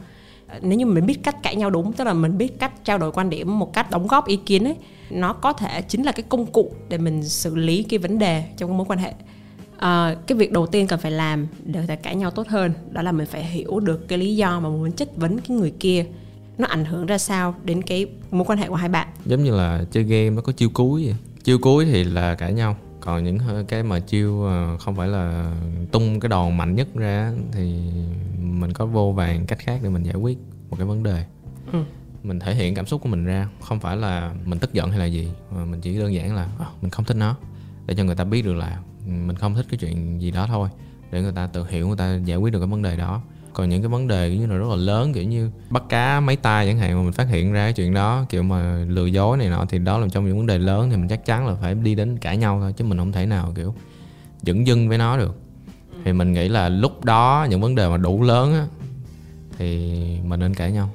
nếu 0.61 0.79
như 0.79 0.85
mình 0.85 1.05
biết 1.05 1.23
cách 1.23 1.43
cãi 1.43 1.55
nhau 1.55 1.69
đúng 1.69 1.93
tức 1.93 2.03
là 2.03 2.13
mình 2.13 2.37
biết 2.37 2.59
cách 2.59 2.85
trao 2.85 2.97
đổi 2.97 3.11
quan 3.11 3.29
điểm 3.29 3.59
một 3.59 3.73
cách 3.73 3.91
đóng 3.91 4.07
góp 4.07 4.27
ý 4.27 4.35
kiến 4.45 4.63
ấy 4.63 4.75
nó 5.09 5.33
có 5.33 5.53
thể 5.53 5.81
chính 5.81 6.03
là 6.03 6.11
cái 6.11 6.23
công 6.29 6.45
cụ 6.45 6.71
để 6.89 6.97
mình 6.97 7.23
xử 7.23 7.55
lý 7.55 7.83
cái 7.83 7.99
vấn 7.99 8.19
đề 8.19 8.43
trong 8.57 8.69
cái 8.69 8.77
mối 8.77 8.85
quan 8.89 8.99
hệ. 8.99 9.13
À, 9.77 10.15
cái 10.27 10.37
việc 10.37 10.51
đầu 10.51 10.67
tiên 10.67 10.87
cần 10.87 10.99
phải 10.99 11.11
làm 11.11 11.47
để 11.65 11.79
có 11.79 11.85
thể 11.87 11.95
cãi 11.95 12.15
nhau 12.15 12.31
tốt 12.31 12.47
hơn 12.47 12.73
đó 12.91 13.01
là 13.01 13.11
mình 13.11 13.27
phải 13.27 13.43
hiểu 13.43 13.79
được 13.79 14.07
cái 14.07 14.19
lý 14.19 14.35
do 14.35 14.59
mà 14.59 14.69
mình 14.69 14.79
muốn 14.79 14.91
chất 14.91 15.17
vấn 15.17 15.39
cái 15.39 15.57
người 15.57 15.73
kia. 15.79 16.05
Nó 16.57 16.67
ảnh 16.67 16.85
hưởng 16.85 17.05
ra 17.05 17.17
sao 17.17 17.55
đến 17.63 17.81
cái 17.81 18.05
mối 18.31 18.45
quan 18.45 18.59
hệ 18.59 18.67
của 18.67 18.75
hai 18.75 18.89
bạn? 18.89 19.07
Giống 19.25 19.43
như 19.43 19.55
là 19.55 19.83
chơi 19.91 20.03
game 20.03 20.29
nó 20.29 20.41
có 20.41 20.51
chiêu 20.51 20.69
cuối 20.73 21.05
vậy. 21.05 21.15
Chiêu 21.43 21.57
cuối 21.61 21.85
thì 21.85 22.03
là 22.03 22.35
cãi 22.35 22.53
nhau 22.53 22.77
còn 22.99 23.23
những 23.23 23.37
cái 23.67 23.83
mà 23.83 23.99
chiêu 23.99 24.43
ờ, 24.43 24.77
không 24.77 24.95
phải 24.95 25.07
là 25.07 25.53
tung 25.91 26.19
cái 26.19 26.29
đòn 26.29 26.57
mạnh 26.57 26.75
nhất 26.75 26.87
ra 26.95 27.33
thì 27.51 27.75
mình 28.39 28.73
có 28.73 28.85
vô 28.85 29.11
vàng 29.11 29.45
cách 29.45 29.59
khác 29.59 29.79
để 29.83 29.89
mình 29.89 30.03
giải 30.03 30.15
quyết 30.15 30.37
một 30.69 30.77
cái 30.77 30.87
vấn 30.87 31.03
đề. 31.03 31.25
Ừ. 31.71 31.83
mình 32.23 32.39
thể 32.39 32.55
hiện 32.55 32.75
cảm 32.75 32.85
xúc 32.85 33.01
của 33.01 33.09
mình 33.09 33.25
ra 33.25 33.49
không 33.61 33.79
phải 33.79 33.97
là 33.97 34.33
mình 34.45 34.59
tức 34.59 34.73
giận 34.73 34.89
hay 34.89 34.99
là 34.99 35.05
gì 35.05 35.31
mà 35.51 35.65
mình 35.65 35.81
chỉ 35.81 35.99
đơn 35.99 36.13
giản 36.13 36.35
là 36.35 36.49
"Ờ, 36.57 36.65
mình 36.81 36.91
không 36.91 37.05
thích 37.05 37.17
nó. 37.17 37.35
Để 37.85 37.95
cho 37.95 38.03
người 38.03 38.15
ta 38.15 38.23
biết 38.23 38.45
được 38.45 38.53
là 38.53 38.79
mình 39.05 39.35
không 39.35 39.55
thích 39.55 39.65
cái 39.69 39.77
chuyện 39.77 40.21
gì 40.21 40.31
đó 40.31 40.47
thôi 40.47 40.69
để 41.11 41.21
người 41.21 41.31
ta 41.31 41.47
tự 41.47 41.65
hiểu 41.69 41.87
người 41.87 41.97
ta 41.97 42.15
giải 42.25 42.37
quyết 42.37 42.53
được 42.53 42.59
cái 42.59 42.67
vấn 42.67 42.81
đề 42.81 42.97
đó 42.97 43.21
còn 43.57 43.69
những 43.69 43.81
cái 43.81 43.89
vấn 43.89 44.07
đề 44.07 44.29
kiểu 44.29 44.39
như 44.39 44.45
là 44.47 44.55
rất 44.55 44.67
là 44.69 44.75
lớn 44.75 45.13
kiểu 45.13 45.23
như 45.23 45.51
bắt 45.69 45.83
cá 45.89 46.19
mấy 46.19 46.35
tay 46.35 46.67
chẳng 46.67 46.77
hạn 46.77 46.97
mà 46.97 47.03
mình 47.03 47.11
phát 47.11 47.27
hiện 47.27 47.53
ra 47.53 47.65
cái 47.65 47.73
chuyện 47.73 47.93
đó 47.93 48.25
kiểu 48.29 48.43
mà 48.43 48.85
lừa 48.87 49.05
dối 49.05 49.37
này 49.37 49.49
nọ 49.49 49.65
thì 49.69 49.79
đó 49.79 49.97
là 49.97 50.07
trong 50.11 50.25
những 50.25 50.37
vấn 50.37 50.45
đề 50.45 50.57
lớn 50.57 50.89
thì 50.89 50.97
mình 50.97 51.07
chắc 51.07 51.25
chắn 51.25 51.47
là 51.47 51.55
phải 51.61 51.75
đi 51.75 51.95
đến 51.95 52.17
cãi 52.17 52.37
nhau 52.37 52.59
thôi 52.59 52.73
chứ 52.77 52.85
mình 52.85 52.97
không 52.97 53.11
thể 53.11 53.25
nào 53.25 53.53
kiểu 53.55 53.75
dửng 54.41 54.67
dưng 54.67 54.89
với 54.89 54.97
nó 54.97 55.17
được. 55.17 55.35
Thì 56.05 56.13
mình 56.13 56.33
nghĩ 56.33 56.49
là 56.49 56.69
lúc 56.69 57.05
đó 57.05 57.47
những 57.49 57.61
vấn 57.61 57.75
đề 57.75 57.89
mà 57.89 57.97
đủ 57.97 58.23
lớn 58.23 58.53
á 58.53 58.67
thì 59.57 59.93
mình 60.23 60.39
nên 60.39 60.53
cãi 60.53 60.71
nhau. 60.71 60.89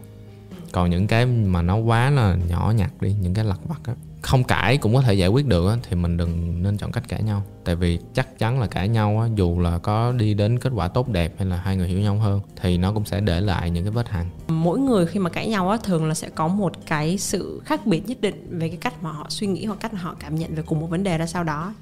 Còn 0.73 0.91
những 0.91 1.07
cái 1.07 1.27
mà 1.27 1.63
nó 1.63 1.77
quá 1.77 2.11
là 2.11 2.37
nhỏ 2.49 2.73
nhặt 2.77 2.91
đi 3.01 3.15
những 3.21 3.35
cái 3.35 3.45
lặt 3.45 3.59
vặt 3.69 3.81
á 3.85 3.95
không 4.23 4.45
cãi 4.45 4.77
cũng 4.77 4.95
có 4.95 5.01
thể 5.01 5.15
giải 5.15 5.29
quyết 5.29 5.47
được 5.47 5.77
thì 5.83 5.97
mình 5.97 6.17
đừng 6.17 6.63
nên 6.63 6.77
chọn 6.77 6.93
cách 6.93 7.09
cãi 7.09 7.23
nhau. 7.23 7.43
Tại 7.65 7.77
vì 7.77 7.99
chắc 8.15 8.39
chắn 8.39 8.61
là 8.61 8.67
cãi 8.67 8.89
nhau 8.89 9.21
á, 9.21 9.29
dù 9.37 9.61
là 9.61 9.79
có 9.79 10.13
đi 10.13 10.35
đến 10.35 10.59
kết 10.59 10.73
quả 10.75 10.89
tốt 10.89 11.09
đẹp 11.09 11.35
hay 11.39 11.47
là 11.47 11.57
hai 11.57 11.77
người 11.77 11.89
hiểu 11.89 12.01
nhau 12.01 12.19
hơn, 12.19 12.41
thì 12.57 12.79
nó 12.79 12.93
cũng 12.93 13.05
sẽ 13.05 13.21
để 13.21 13.41
lại 13.41 13.71
những 13.71 13.85
cái 13.85 13.91
vết 13.91 14.09
hằn. 14.09 14.27
Mỗi 14.49 14.79
người 14.79 15.07
khi 15.07 15.19
mà 15.19 15.31
cãi 15.31 15.49
nhau 15.49 15.69
á, 15.69 15.79
thường 15.83 16.09
là 16.09 16.15
sẽ 16.15 16.29
có 16.29 16.49
một 16.49 16.73
cái 16.87 17.19
sự 17.19 17.63
khác 17.65 17.87
biệt 17.87 18.09
nhất 18.09 18.21
định 18.21 18.59
về 18.59 18.69
cái 18.69 18.77
cách 18.77 19.03
mà 19.03 19.13
họ 19.13 19.27
suy 19.29 19.47
nghĩ 19.47 19.65
hoặc 19.65 19.79
cách 19.81 19.95
mà 19.95 20.01
họ 20.01 20.17
cảm 20.19 20.35
nhận 20.35 20.55
về 20.55 20.63
cùng 20.67 20.81
một 20.81 20.87
vấn 20.87 21.03
đề 21.03 21.19
ra 21.19 21.27
sau 21.27 21.45
đó. 21.45 21.75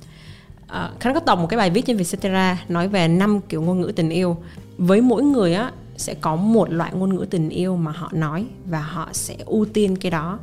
Ờ, 0.66 0.90
Khánh 1.00 1.14
có 1.14 1.20
tổng 1.20 1.40
một 1.40 1.46
cái 1.46 1.58
bài 1.58 1.70
viết 1.70 1.86
trên 1.86 1.96
Vietcetera 1.96 2.64
nói 2.68 2.88
về 2.88 3.08
năm 3.08 3.40
kiểu 3.48 3.62
ngôn 3.62 3.80
ngữ 3.80 3.92
tình 3.96 4.10
yêu. 4.10 4.36
Với 4.78 5.00
mỗi 5.00 5.22
người 5.22 5.54
á, 5.54 5.72
sẽ 5.96 6.14
có 6.14 6.36
một 6.36 6.72
loại 6.72 6.92
ngôn 6.94 7.14
ngữ 7.14 7.26
tình 7.30 7.48
yêu 7.48 7.76
mà 7.76 7.92
họ 7.92 8.10
nói 8.12 8.46
và 8.66 8.80
họ 8.80 9.08
sẽ 9.12 9.36
ưu 9.46 9.64
tiên 9.64 9.96
cái 9.96 10.10
đó 10.10 10.38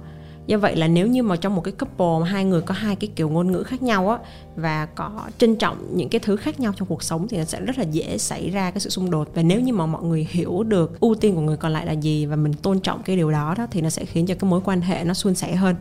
do 0.47 0.57
vậy 0.57 0.75
là 0.75 0.87
nếu 0.87 1.07
như 1.07 1.23
mà 1.23 1.35
trong 1.35 1.55
một 1.55 1.61
cái 1.61 1.71
couple 1.71 2.19
mà 2.19 2.25
hai 2.31 2.45
người 2.45 2.61
có 2.61 2.73
hai 2.73 2.95
cái 2.95 3.09
kiểu 3.15 3.29
ngôn 3.29 3.51
ngữ 3.51 3.63
khác 3.63 3.81
nhau 3.81 4.09
á, 4.09 4.17
và 4.55 4.85
có 4.85 5.11
trân 5.37 5.55
trọng 5.55 5.97
những 5.97 6.09
cái 6.09 6.19
thứ 6.19 6.35
khác 6.35 6.59
nhau 6.59 6.73
trong 6.75 6.87
cuộc 6.87 7.03
sống 7.03 7.27
thì 7.27 7.37
nó 7.37 7.43
sẽ 7.43 7.61
rất 7.61 7.77
là 7.77 7.83
dễ 7.83 8.17
xảy 8.17 8.49
ra 8.49 8.71
cái 8.71 8.79
sự 8.79 8.89
xung 8.89 9.11
đột. 9.11 9.27
Và 9.33 9.41
nếu 9.41 9.61
như 9.61 9.73
mà 9.73 9.85
mọi 9.85 10.03
người 10.03 10.27
hiểu 10.29 10.63
được 10.63 10.99
ưu 10.99 11.15
tiên 11.15 11.35
của 11.35 11.41
người 11.41 11.57
còn 11.57 11.73
lại 11.73 11.85
là 11.85 11.91
gì 11.91 12.25
và 12.25 12.35
mình 12.35 12.53
tôn 12.53 12.79
trọng 12.79 13.03
cái 13.03 13.15
điều 13.15 13.31
đó 13.31 13.55
đó, 13.57 13.67
thì 13.71 13.81
nó 13.81 13.89
sẽ 13.89 14.05
khiến 14.05 14.25
cho 14.25 14.35
cái 14.35 14.49
mối 14.49 14.61
quan 14.65 14.81
hệ 14.81 15.03
nó 15.03 15.13
suôn 15.13 15.35
sẻ 15.35 15.55
hơn. 15.55 15.75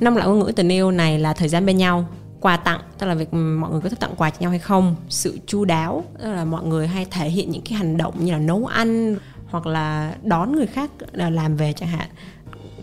Năm 0.00 0.16
loại 0.16 0.28
ngôn 0.28 0.38
ngữ 0.38 0.52
tình 0.56 0.68
yêu 0.68 0.90
này 0.90 1.18
là 1.18 1.32
thời 1.32 1.48
gian 1.48 1.66
bên 1.66 1.76
nhau, 1.76 2.06
quà 2.40 2.56
tặng, 2.56 2.80
tức 2.98 3.06
là 3.06 3.14
việc 3.14 3.34
mọi 3.34 3.70
người 3.70 3.80
có 3.80 3.88
thích 3.88 4.00
tặng 4.00 4.14
quà 4.16 4.30
cho 4.30 4.36
nhau 4.40 4.50
hay 4.50 4.58
không, 4.58 4.96
sự 5.08 5.38
chu 5.46 5.64
đáo, 5.64 6.04
tức 6.22 6.32
là 6.32 6.44
mọi 6.44 6.64
người 6.64 6.86
hay 6.86 7.06
thể 7.10 7.28
hiện 7.28 7.50
những 7.50 7.62
cái 7.62 7.78
hành 7.78 7.96
động 7.96 8.14
như 8.18 8.32
là 8.32 8.38
nấu 8.38 8.66
ăn 8.66 9.16
hoặc 9.50 9.66
là 9.66 10.14
đón 10.22 10.52
người 10.52 10.66
khác 10.66 10.90
ờ, 11.12 11.30
làm 11.30 11.56
về 11.56 11.72
chẳng 11.72 11.88
hạn 11.88 12.08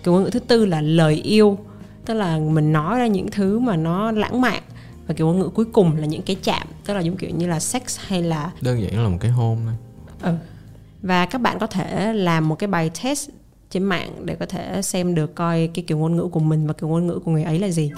cái 0.03 0.13
ngôn 0.13 0.23
ngữ 0.23 0.29
thứ 0.29 0.39
tư 0.39 0.65
là 0.65 0.81
lời 0.81 1.15
yêu. 1.15 1.57
Tức 2.05 2.13
là 2.13 2.37
mình 2.39 2.73
nói 2.73 2.99
ra 2.99 3.07
những 3.07 3.31
thứ 3.31 3.59
mà 3.59 3.75
nó 3.75 4.11
lãng 4.11 4.41
mạn. 4.41 4.63
Và 5.07 5.13
kiểu 5.13 5.27
ngôn 5.27 5.39
ngữ 5.39 5.49
cuối 5.49 5.65
cùng 5.65 5.97
là 5.97 6.05
những 6.05 6.21
cái 6.21 6.35
chạm. 6.43 6.67
Tức 6.85 6.93
là 6.93 6.99
giống 6.99 7.17
kiểu 7.17 7.29
như 7.29 7.47
là 7.47 7.59
sex 7.59 7.81
hay 7.99 8.23
là 8.23 8.51
đơn 8.61 8.81
giản 8.81 9.03
là 9.03 9.09
một 9.09 9.17
cái 9.19 9.31
hôn 9.31 9.57
thôi. 9.65 9.73
Ừ. 10.21 10.33
và 11.01 11.25
các 11.25 11.41
bạn 11.41 11.59
có 11.59 11.67
thể 11.67 12.13
làm 12.13 12.49
một 12.49 12.55
cái 12.55 12.67
bài 12.67 12.91
test 13.03 13.29
trên 13.69 13.83
mạng 13.83 14.25
để 14.25 14.35
có 14.35 14.45
thể 14.45 14.81
xem 14.81 15.15
được 15.15 15.35
coi 15.35 15.69
cái 15.73 15.85
kiểu 15.87 15.97
ngôn 15.97 16.15
ngữ 16.15 16.27
của 16.31 16.39
mình 16.39 16.67
và 16.67 16.73
kiểu 16.73 16.89
ngôn 16.89 17.07
ngữ 17.07 17.19
của 17.25 17.31
người 17.31 17.43
ấy 17.43 17.59
là 17.59 17.69
gì 17.69 17.91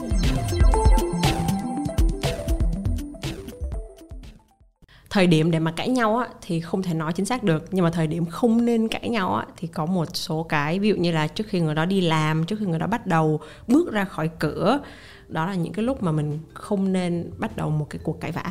thời 5.11 5.27
điểm 5.27 5.51
để 5.51 5.59
mà 5.59 5.71
cãi 5.71 5.89
nhau 5.89 6.17
á, 6.17 6.27
thì 6.41 6.59
không 6.59 6.83
thể 6.83 6.93
nói 6.93 7.13
chính 7.13 7.25
xác 7.25 7.43
được. 7.43 7.65
Nhưng 7.71 7.83
mà 7.83 7.91
thời 7.91 8.07
điểm 8.07 8.25
không 8.25 8.65
nên 8.65 8.87
cãi 8.87 9.09
nhau 9.09 9.35
á, 9.35 9.45
thì 9.57 9.67
có 9.67 9.85
một 9.85 10.05
số 10.13 10.43
cái, 10.43 10.79
ví 10.79 10.89
dụ 10.89 10.95
như 10.95 11.11
là 11.11 11.27
trước 11.27 11.47
khi 11.47 11.59
người 11.59 11.75
đó 11.75 11.85
đi 11.85 12.01
làm, 12.01 12.45
trước 12.45 12.55
khi 12.59 12.65
người 12.65 12.79
đó 12.79 12.87
bắt 12.87 13.07
đầu 13.07 13.39
bước 13.67 13.91
ra 13.91 14.05
khỏi 14.05 14.29
cửa, 14.39 14.79
đó 15.27 15.45
là 15.45 15.55
những 15.55 15.73
cái 15.73 15.85
lúc 15.85 16.03
mà 16.03 16.11
mình 16.11 16.39
không 16.53 16.93
nên 16.93 17.31
bắt 17.37 17.57
đầu 17.57 17.69
một 17.69 17.87
cái 17.89 17.99
cuộc 18.03 18.21
cãi 18.21 18.31
vã. 18.31 18.43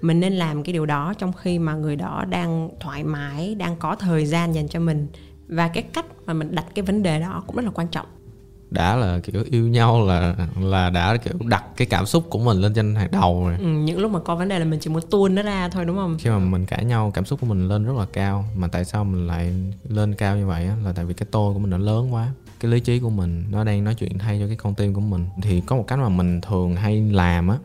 Mình 0.00 0.20
nên 0.20 0.32
làm 0.32 0.62
cái 0.62 0.72
điều 0.72 0.86
đó 0.86 1.14
trong 1.18 1.32
khi 1.32 1.58
mà 1.58 1.74
người 1.74 1.96
đó 1.96 2.24
đang 2.28 2.70
thoải 2.80 3.04
mái, 3.04 3.54
đang 3.54 3.76
có 3.76 3.94
thời 3.94 4.26
gian 4.26 4.54
dành 4.54 4.68
cho 4.68 4.80
mình. 4.80 5.06
Và 5.48 5.68
cái 5.68 5.82
cách 5.82 6.06
mà 6.26 6.32
mình 6.32 6.54
đặt 6.54 6.66
cái 6.74 6.82
vấn 6.82 7.02
đề 7.02 7.20
đó 7.20 7.42
cũng 7.46 7.56
rất 7.56 7.64
là 7.64 7.70
quan 7.70 7.88
trọng 7.88 8.06
đã 8.70 8.96
là 8.96 9.18
kiểu 9.18 9.44
yêu 9.50 9.68
nhau 9.68 10.06
là 10.06 10.34
là 10.60 10.90
đã 10.90 11.16
kiểu 11.16 11.34
đặt 11.44 11.64
cái 11.76 11.86
cảm 11.86 12.06
xúc 12.06 12.24
của 12.30 12.38
mình 12.38 12.60
lên 12.60 12.74
trên 12.74 12.94
hàng 12.94 13.10
đầu 13.10 13.44
rồi. 13.44 13.56
Ừ, 13.58 13.66
những 13.66 13.98
lúc 13.98 14.10
mà 14.10 14.20
có 14.20 14.34
vấn 14.34 14.48
đề 14.48 14.58
là 14.58 14.64
mình 14.64 14.80
chỉ 14.80 14.90
muốn 14.90 15.02
tuôn 15.10 15.34
nó 15.34 15.42
ra 15.42 15.68
thôi 15.68 15.84
đúng 15.84 15.96
không? 15.96 16.16
Khi 16.20 16.30
mà 16.30 16.38
mình 16.38 16.66
cãi 16.66 16.84
nhau 16.84 17.10
cảm 17.14 17.24
xúc 17.24 17.40
của 17.40 17.46
mình 17.46 17.68
lên 17.68 17.84
rất 17.84 17.96
là 17.98 18.06
cao. 18.12 18.44
Mà 18.56 18.68
tại 18.68 18.84
sao 18.84 19.04
mình 19.04 19.26
lại 19.26 19.54
lên 19.88 20.14
cao 20.14 20.36
như 20.36 20.46
vậy 20.46 20.66
á? 20.66 20.76
Là 20.84 20.92
tại 20.92 21.04
vì 21.04 21.14
cái 21.14 21.26
tôi 21.30 21.54
của 21.54 21.58
mình 21.58 21.70
nó 21.70 21.78
lớn 21.78 22.14
quá. 22.14 22.28
Cái 22.60 22.70
lý 22.70 22.80
trí 22.80 22.98
của 22.98 23.10
mình 23.10 23.44
nó 23.50 23.64
đang 23.64 23.84
nói 23.84 23.94
chuyện 23.94 24.18
thay 24.18 24.38
cho 24.40 24.46
cái 24.46 24.56
con 24.56 24.74
tim 24.74 24.94
của 24.94 25.00
mình. 25.00 25.26
Thì 25.42 25.60
có 25.60 25.76
một 25.76 25.84
cách 25.86 25.98
mà 25.98 26.08
mình 26.08 26.40
thường 26.40 26.76
hay 26.76 27.00
làm 27.00 27.48
á 27.48 27.56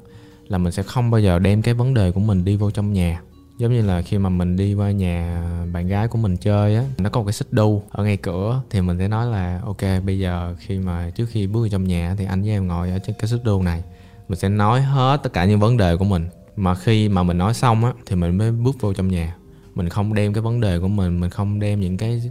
là 0.47 0.57
mình 0.57 0.71
sẽ 0.71 0.83
không 0.83 1.11
bao 1.11 1.21
giờ 1.21 1.39
đem 1.39 1.61
cái 1.61 1.73
vấn 1.73 1.93
đề 1.93 2.11
của 2.11 2.19
mình 2.19 2.45
đi 2.45 2.55
vô 2.55 2.71
trong 2.71 2.93
nhà 2.93 3.21
giống 3.57 3.73
như 3.73 3.81
là 3.81 4.01
khi 4.01 4.17
mà 4.17 4.29
mình 4.29 4.55
đi 4.55 4.73
qua 4.73 4.91
nhà 4.91 5.43
bạn 5.73 5.87
gái 5.87 6.07
của 6.07 6.17
mình 6.17 6.37
chơi 6.37 6.75
á, 6.75 6.83
nó 6.97 7.09
có 7.09 7.19
một 7.19 7.25
cái 7.25 7.33
xích 7.33 7.53
đu 7.53 7.83
ở 7.91 8.03
ngay 8.03 8.17
cửa, 8.17 8.61
thì 8.69 8.81
mình 8.81 8.97
sẽ 8.99 9.07
nói 9.07 9.25
là, 9.25 9.61
ok, 9.65 9.81
bây 10.05 10.19
giờ 10.19 10.55
khi 10.59 10.79
mà 10.79 11.09
trước 11.15 11.25
khi 11.29 11.47
bước 11.47 11.59
vào 11.59 11.69
trong 11.69 11.83
nhà 11.83 12.15
thì 12.17 12.25
anh 12.25 12.41
với 12.41 12.51
em 12.51 12.67
ngồi 12.67 12.89
ở 12.89 12.99
trên 12.99 13.15
cái 13.19 13.27
xích 13.27 13.43
đu 13.43 13.61
này. 13.61 13.83
Mình 14.27 14.39
sẽ 14.39 14.49
nói 14.49 14.81
hết 14.81 15.19
tất 15.23 15.33
cả 15.33 15.45
những 15.45 15.59
vấn 15.59 15.77
đề 15.77 15.95
của 15.95 16.05
mình. 16.05 16.27
Mà 16.55 16.75
khi 16.75 17.09
mà 17.09 17.23
mình 17.23 17.37
nói 17.37 17.53
xong 17.53 17.85
á, 17.85 17.93
thì 18.05 18.15
mình 18.15 18.37
mới 18.37 18.51
bước 18.51 18.75
vô 18.81 18.93
trong 18.93 19.07
nhà. 19.07 19.35
Mình 19.75 19.89
không 19.89 20.13
đem 20.13 20.33
cái 20.33 20.41
vấn 20.41 20.61
đề 20.61 20.79
của 20.79 20.87
mình 20.87 21.19
mình 21.19 21.29
không 21.29 21.59
đem 21.59 21.79
những 21.79 21.97
cái 21.97 22.21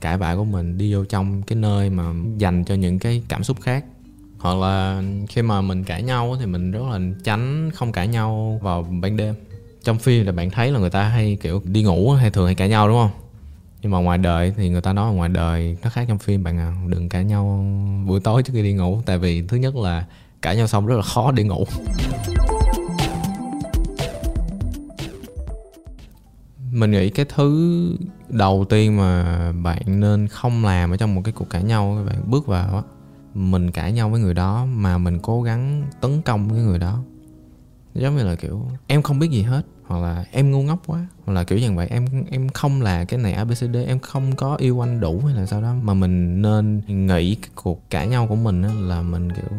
cãi 0.00 0.18
vã 0.18 0.36
của 0.36 0.44
mình 0.44 0.78
đi 0.78 0.94
vô 0.94 1.04
trong 1.04 1.42
cái 1.42 1.56
nơi 1.56 1.90
mà 1.90 2.12
dành 2.38 2.64
cho 2.64 2.74
những 2.74 2.98
cái 2.98 3.22
cảm 3.28 3.44
xúc 3.44 3.56
khác. 3.60 3.84
Hoặc 4.38 4.56
là 4.56 5.02
khi 5.28 5.42
mà 5.42 5.60
mình 5.60 5.84
cãi 5.84 6.02
nhau 6.02 6.36
thì 6.40 6.46
mình 6.46 6.70
rất 6.70 6.82
là 6.90 6.98
tránh 7.24 7.70
không 7.74 7.92
cãi 7.92 8.08
nhau 8.08 8.60
vào 8.62 8.82
ban 8.82 9.16
đêm 9.16 9.34
trong 9.84 9.98
phim 9.98 10.26
là 10.26 10.32
bạn 10.32 10.50
thấy 10.50 10.72
là 10.72 10.78
người 10.78 10.90
ta 10.90 11.02
hay, 11.02 11.38
kiểu, 11.40 11.62
đi 11.64 11.82
ngủ 11.82 12.12
hay 12.12 12.30
thường 12.30 12.46
hay 12.46 12.54
cãi 12.54 12.68
nhau, 12.68 12.88
đúng 12.88 12.96
không? 12.96 13.10
Nhưng 13.82 13.92
mà 13.92 13.98
ngoài 13.98 14.18
đời 14.18 14.52
thì 14.56 14.68
người 14.68 14.80
ta 14.80 14.92
nói 14.92 15.14
ngoài 15.14 15.28
đời 15.28 15.76
nó 15.82 15.90
khác 15.90 16.04
trong 16.08 16.18
phim, 16.18 16.44
bạn 16.44 16.58
à 16.58 16.74
đừng 16.86 17.08
cãi 17.08 17.24
nhau 17.24 17.66
buổi 18.06 18.20
tối 18.20 18.42
trước 18.42 18.52
khi 18.54 18.62
đi 18.62 18.72
ngủ. 18.72 19.02
Tại 19.06 19.18
vì 19.18 19.42
thứ 19.42 19.56
nhất 19.56 19.76
là 19.76 20.06
cãi 20.42 20.56
nhau 20.56 20.66
xong 20.66 20.86
rất 20.86 20.96
là 20.96 21.02
khó 21.02 21.32
đi 21.32 21.42
ngủ. 21.42 21.64
Mình 26.72 26.90
nghĩ 26.90 27.10
cái 27.10 27.26
thứ 27.34 27.96
đầu 28.28 28.66
tiên 28.68 28.96
mà 28.96 29.52
bạn 29.52 30.00
nên 30.00 30.28
không 30.28 30.64
làm 30.64 30.90
ở 30.90 30.96
trong 30.96 31.14
một 31.14 31.20
cái 31.24 31.32
cuộc 31.32 31.50
cãi 31.50 31.62
nhau, 31.62 31.94
các 31.98 32.12
bạn 32.12 32.30
bước 32.30 32.46
vào 32.46 32.76
á, 32.76 32.82
mình 33.34 33.70
cãi 33.70 33.92
nhau 33.92 34.10
với 34.10 34.20
người 34.20 34.34
đó 34.34 34.64
mà 34.64 34.98
mình 34.98 35.18
cố 35.22 35.42
gắng 35.42 35.84
tấn 36.00 36.22
công 36.22 36.48
với 36.48 36.60
người 36.62 36.78
đó. 36.78 37.02
Giống 37.94 38.16
như 38.16 38.24
là 38.24 38.34
kiểu, 38.34 38.68
em 38.86 39.02
không 39.02 39.18
biết 39.18 39.30
gì 39.30 39.42
hết 39.42 39.62
hoặc 39.86 40.02
là 40.02 40.24
em 40.30 40.50
ngu 40.50 40.62
ngốc 40.62 40.82
quá, 40.86 41.06
hoặc 41.24 41.32
là 41.32 41.44
kiểu 41.44 41.58
như 41.58 41.72
vậy. 41.72 41.86
Em 41.90 42.06
em 42.30 42.48
không 42.48 42.82
là 42.82 43.04
cái 43.04 43.20
này 43.20 43.32
abcd 43.32 43.76
em 43.86 43.98
không 43.98 44.36
có 44.36 44.56
yêu 44.56 44.84
anh 44.84 45.00
đủ 45.00 45.22
hay 45.26 45.34
là 45.34 45.46
sao 45.46 45.62
đó. 45.62 45.74
Mà 45.82 45.94
mình 45.94 46.42
nên 46.42 46.80
nghĩ 46.88 47.34
cái 47.34 47.50
cuộc 47.54 47.90
cãi 47.90 48.08
nhau 48.08 48.26
của 48.26 48.36
mình 48.36 48.88
là 48.88 49.02
mình, 49.02 49.32
kiểu 49.32 49.58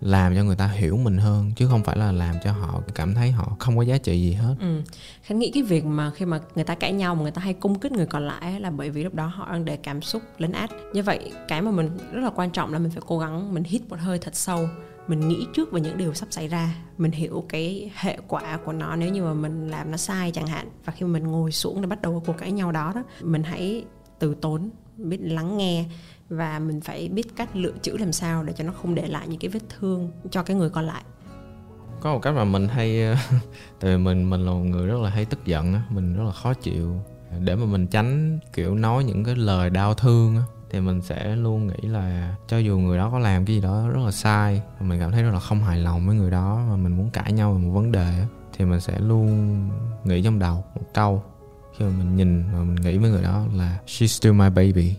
làm 0.00 0.34
cho 0.34 0.44
người 0.44 0.56
ta 0.56 0.66
hiểu 0.66 0.96
mình 0.96 1.18
hơn, 1.18 1.52
chứ 1.56 1.66
không 1.68 1.84
phải 1.84 1.98
là 1.98 2.12
làm 2.12 2.34
cho 2.44 2.52
họ 2.52 2.80
cảm 2.94 3.14
thấy 3.14 3.30
họ 3.30 3.56
không 3.58 3.76
có 3.76 3.82
giá 3.82 3.98
trị 3.98 4.20
gì 4.20 4.32
hết. 4.32 4.54
Ừ. 4.60 4.82
khánh 5.22 5.38
nghĩ 5.38 5.50
cái 5.54 5.62
việc 5.62 5.84
mà 5.84 6.10
khi 6.10 6.24
mà 6.24 6.40
người 6.54 6.64
ta 6.64 6.74
cãi 6.74 6.92
nhau 6.92 7.14
mà 7.14 7.22
người 7.22 7.30
ta 7.30 7.42
hay 7.42 7.54
cung 7.54 7.78
kích 7.78 7.92
người 7.92 8.06
còn 8.06 8.26
lại 8.26 8.60
là 8.60 8.70
bởi 8.70 8.90
vì 8.90 9.04
lúc 9.04 9.14
đó 9.14 9.26
họ 9.26 9.52
đang 9.52 9.64
để 9.64 9.76
cảm 9.76 10.02
xúc 10.02 10.22
lấn 10.38 10.52
át. 10.52 10.70
Như 10.92 11.02
vậy, 11.02 11.32
cái 11.48 11.62
mà 11.62 11.70
mình 11.70 11.90
rất 12.12 12.20
là 12.20 12.30
quan 12.30 12.50
trọng 12.50 12.72
là 12.72 12.78
mình 12.78 12.90
phải 12.90 13.02
cố 13.06 13.18
gắng 13.18 13.54
mình 13.54 13.64
hít 13.64 13.82
một 13.88 13.98
hơi 13.98 14.18
thật 14.18 14.34
sâu. 14.34 14.68
Mình 15.08 15.28
nghĩ 15.28 15.46
trước 15.54 15.72
về 15.72 15.80
những 15.80 15.98
điều 15.98 16.14
sắp 16.14 16.28
xảy 16.30 16.48
ra. 16.48 16.74
Mình 16.98 17.12
hiểu 17.12 17.44
cái 17.48 17.90
hệ 17.94 18.18
quả 18.28 18.58
của 18.64 18.72
nó 18.72 18.96
nếu 18.96 19.12
như 19.12 19.22
mà 19.22 19.34
mình 19.34 19.68
làm 19.68 19.90
nó 19.90 19.96
sai 19.96 20.30
chẳng 20.30 20.46
hạn. 20.46 20.68
Và 20.84 20.92
khi 20.92 21.06
mà 21.06 21.12
mình 21.12 21.26
ngồi 21.26 21.52
xuống 21.52 21.80
để 21.80 21.86
bắt 21.86 22.02
đầu 22.02 22.22
cuộc 22.26 22.38
cãi 22.38 22.52
nhau 22.52 22.72
đó 22.72 22.92
đó, 22.94 23.02
mình 23.20 23.42
hãy 23.42 23.84
từ 24.18 24.34
tốn, 24.34 24.70
biết 24.96 25.18
lắng 25.20 25.56
nghe 25.56 25.84
và 26.28 26.58
mình 26.58 26.80
phải 26.80 27.08
biết 27.08 27.36
cách 27.36 27.56
lựa 27.56 27.72
chữ 27.82 27.96
làm 27.96 28.12
sao 28.12 28.42
để 28.42 28.52
cho 28.52 28.64
nó 28.64 28.72
không 28.72 28.94
để 28.94 29.08
lại 29.08 29.28
những 29.28 29.40
cái 29.40 29.48
vết 29.50 29.60
thương 29.78 30.10
cho 30.30 30.42
cái 30.42 30.56
người 30.56 30.70
còn 30.70 30.86
lại. 30.86 31.02
Có 32.00 32.12
một 32.12 32.18
cách 32.22 32.34
mà 32.34 32.44
mình 32.44 32.68
hay 32.68 33.02
ờ, 33.02 33.16
tại 33.80 33.90
vì 33.90 33.96
mình 33.96 34.30
mình 34.30 34.46
là 34.46 34.52
một 34.52 34.64
người 34.64 34.86
rất 34.86 35.00
là 35.00 35.10
hay 35.10 35.24
tức 35.24 35.46
giận 35.46 35.74
á, 35.74 35.82
mình 35.90 36.16
rất 36.16 36.22
là 36.24 36.32
khó 36.32 36.54
chịu. 36.54 37.00
Để 37.40 37.54
mà 37.54 37.64
mình 37.64 37.86
tránh, 37.86 38.38
kiểu, 38.52 38.74
nói 38.74 39.04
những 39.04 39.24
cái 39.24 39.36
lời 39.36 39.70
đau 39.70 39.94
thương 39.94 40.36
á, 40.36 40.42
thì 40.70 40.80
mình 40.80 41.02
sẽ 41.02 41.36
luôn 41.36 41.66
nghĩ 41.66 41.88
là 41.88 42.34
cho 42.48 42.58
dù 42.58 42.78
người 42.78 42.98
đó 42.98 43.10
có 43.10 43.18
làm 43.18 43.44
cái 43.44 43.56
gì 43.56 43.62
đó 43.62 43.88
rất 43.88 44.00
là 44.04 44.10
sai 44.10 44.62
mình 44.80 45.00
cảm 45.00 45.12
thấy 45.12 45.22
rất 45.22 45.30
là 45.32 45.40
không 45.40 45.64
hài 45.64 45.78
lòng 45.78 46.06
với 46.06 46.16
người 46.16 46.30
đó, 46.30 46.64
mà 46.70 46.76
mình 46.76 46.96
muốn 46.96 47.10
cãi 47.10 47.32
nhau 47.32 47.52
về 47.52 47.58
một 47.58 47.70
vấn 47.70 47.92
đề 47.92 48.24
thì 48.52 48.64
mình 48.64 48.80
sẽ 48.80 48.98
luôn 48.98 49.68
nghĩ 50.04 50.22
trong 50.22 50.38
đầu 50.38 50.64
một 50.74 50.82
câu. 50.94 51.22
Khi 51.78 51.84
mà 51.84 51.90
mình 51.98 52.16
nhìn 52.16 52.44
và 52.52 52.58
mình 52.58 52.74
nghĩ 52.74 52.98
với 52.98 53.10
người 53.10 53.22
đó 53.22 53.44
là, 53.54 53.78
she's 53.86 54.06
still 54.06 54.34
my 54.34 54.50
baby 54.50 54.96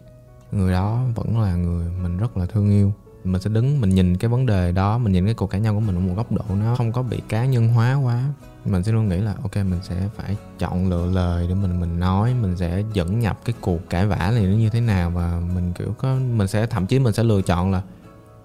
người 0.52 0.72
đó 0.72 1.02
vẫn 1.16 1.40
là 1.42 1.56
người 1.56 1.92
mình 2.02 2.18
rất 2.18 2.38
là 2.38 2.46
thương 2.46 2.70
yêu. 2.70 2.94
Mình 3.24 3.42
sẽ 3.42 3.50
đứng, 3.50 3.82
mình 3.82 3.90
nhìn 3.90 4.18
cái 4.18 4.30
vấn 4.30 4.46
đề 4.46 4.72
đó, 4.72 4.98
mình 4.98 5.14
nhìn 5.14 5.26
cái 5.26 5.34
cuộc 5.34 5.48
cãi 5.48 5.62
nhau 5.62 5.74
của 5.74 5.80
mình 5.80 5.96
ở 5.96 6.00
một 6.00 6.14
góc 6.18 6.32
độ 6.32 6.56
nó 6.56 6.76
không 6.76 6.92
có 6.92 7.02
bị 7.04 7.22
cá 7.30 7.46
nhân 7.46 7.68
hóa 7.68 7.96
quá. 7.96 8.24
Mình 8.66 8.84
sẽ 8.84 8.92
luôn 8.92 9.08
nghĩ 9.08 9.18
là, 9.18 9.36
ok, 9.44 9.56
mình 9.56 9.80
sẽ 9.84 10.10
phải 10.16 10.38
chọn 10.60 10.90
lựa 10.90 11.06
lời 11.06 11.46
để 11.50 11.56
mình 11.56 11.80
mình 11.80 12.00
nói, 12.00 12.34
mình 12.42 12.58
sẽ 12.58 12.84
dẫn 12.94 13.20
nhập 13.20 13.40
cái 13.46 13.56
cuộc 13.62 13.90
cãi 13.90 14.08
vã 14.08 14.32
này 14.36 14.44
nó 14.44 14.56
như 14.58 14.70
thế 14.70 14.82
nào 14.82 15.10
và 15.10 15.42
mình, 15.56 15.74
kiểu, 15.74 15.96
có, 15.98 16.16
mình 16.16 16.48
sẽ, 16.48 16.66
thậm 16.66 16.86
chí 16.86 17.00
mình 17.00 17.14
sẽ 17.14 17.24
lựa 17.24 17.42
chọn 17.42 17.72
là 17.72 17.82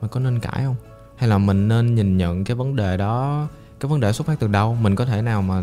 mình 0.00 0.10
có 0.10 0.20
nên 0.20 0.40
cãi 0.40 0.62
không? 0.64 0.76
Hay 1.16 1.28
là 1.28 1.38
mình 1.38 1.68
nên 1.68 1.94
nhìn 1.94 2.16
nhận 2.16 2.44
cái 2.44 2.54
vấn 2.54 2.76
đề 2.76 2.96
đó, 2.96 3.46
cái 3.80 3.90
vấn 3.90 4.00
đề 4.00 4.12
xuất 4.12 4.26
phát 4.26 4.40
từ 4.40 4.46
đâu? 4.46 4.74
Mình 4.74 4.96
có 4.96 5.04
thể 5.04 5.22
nào 5.22 5.42
mà 5.42 5.62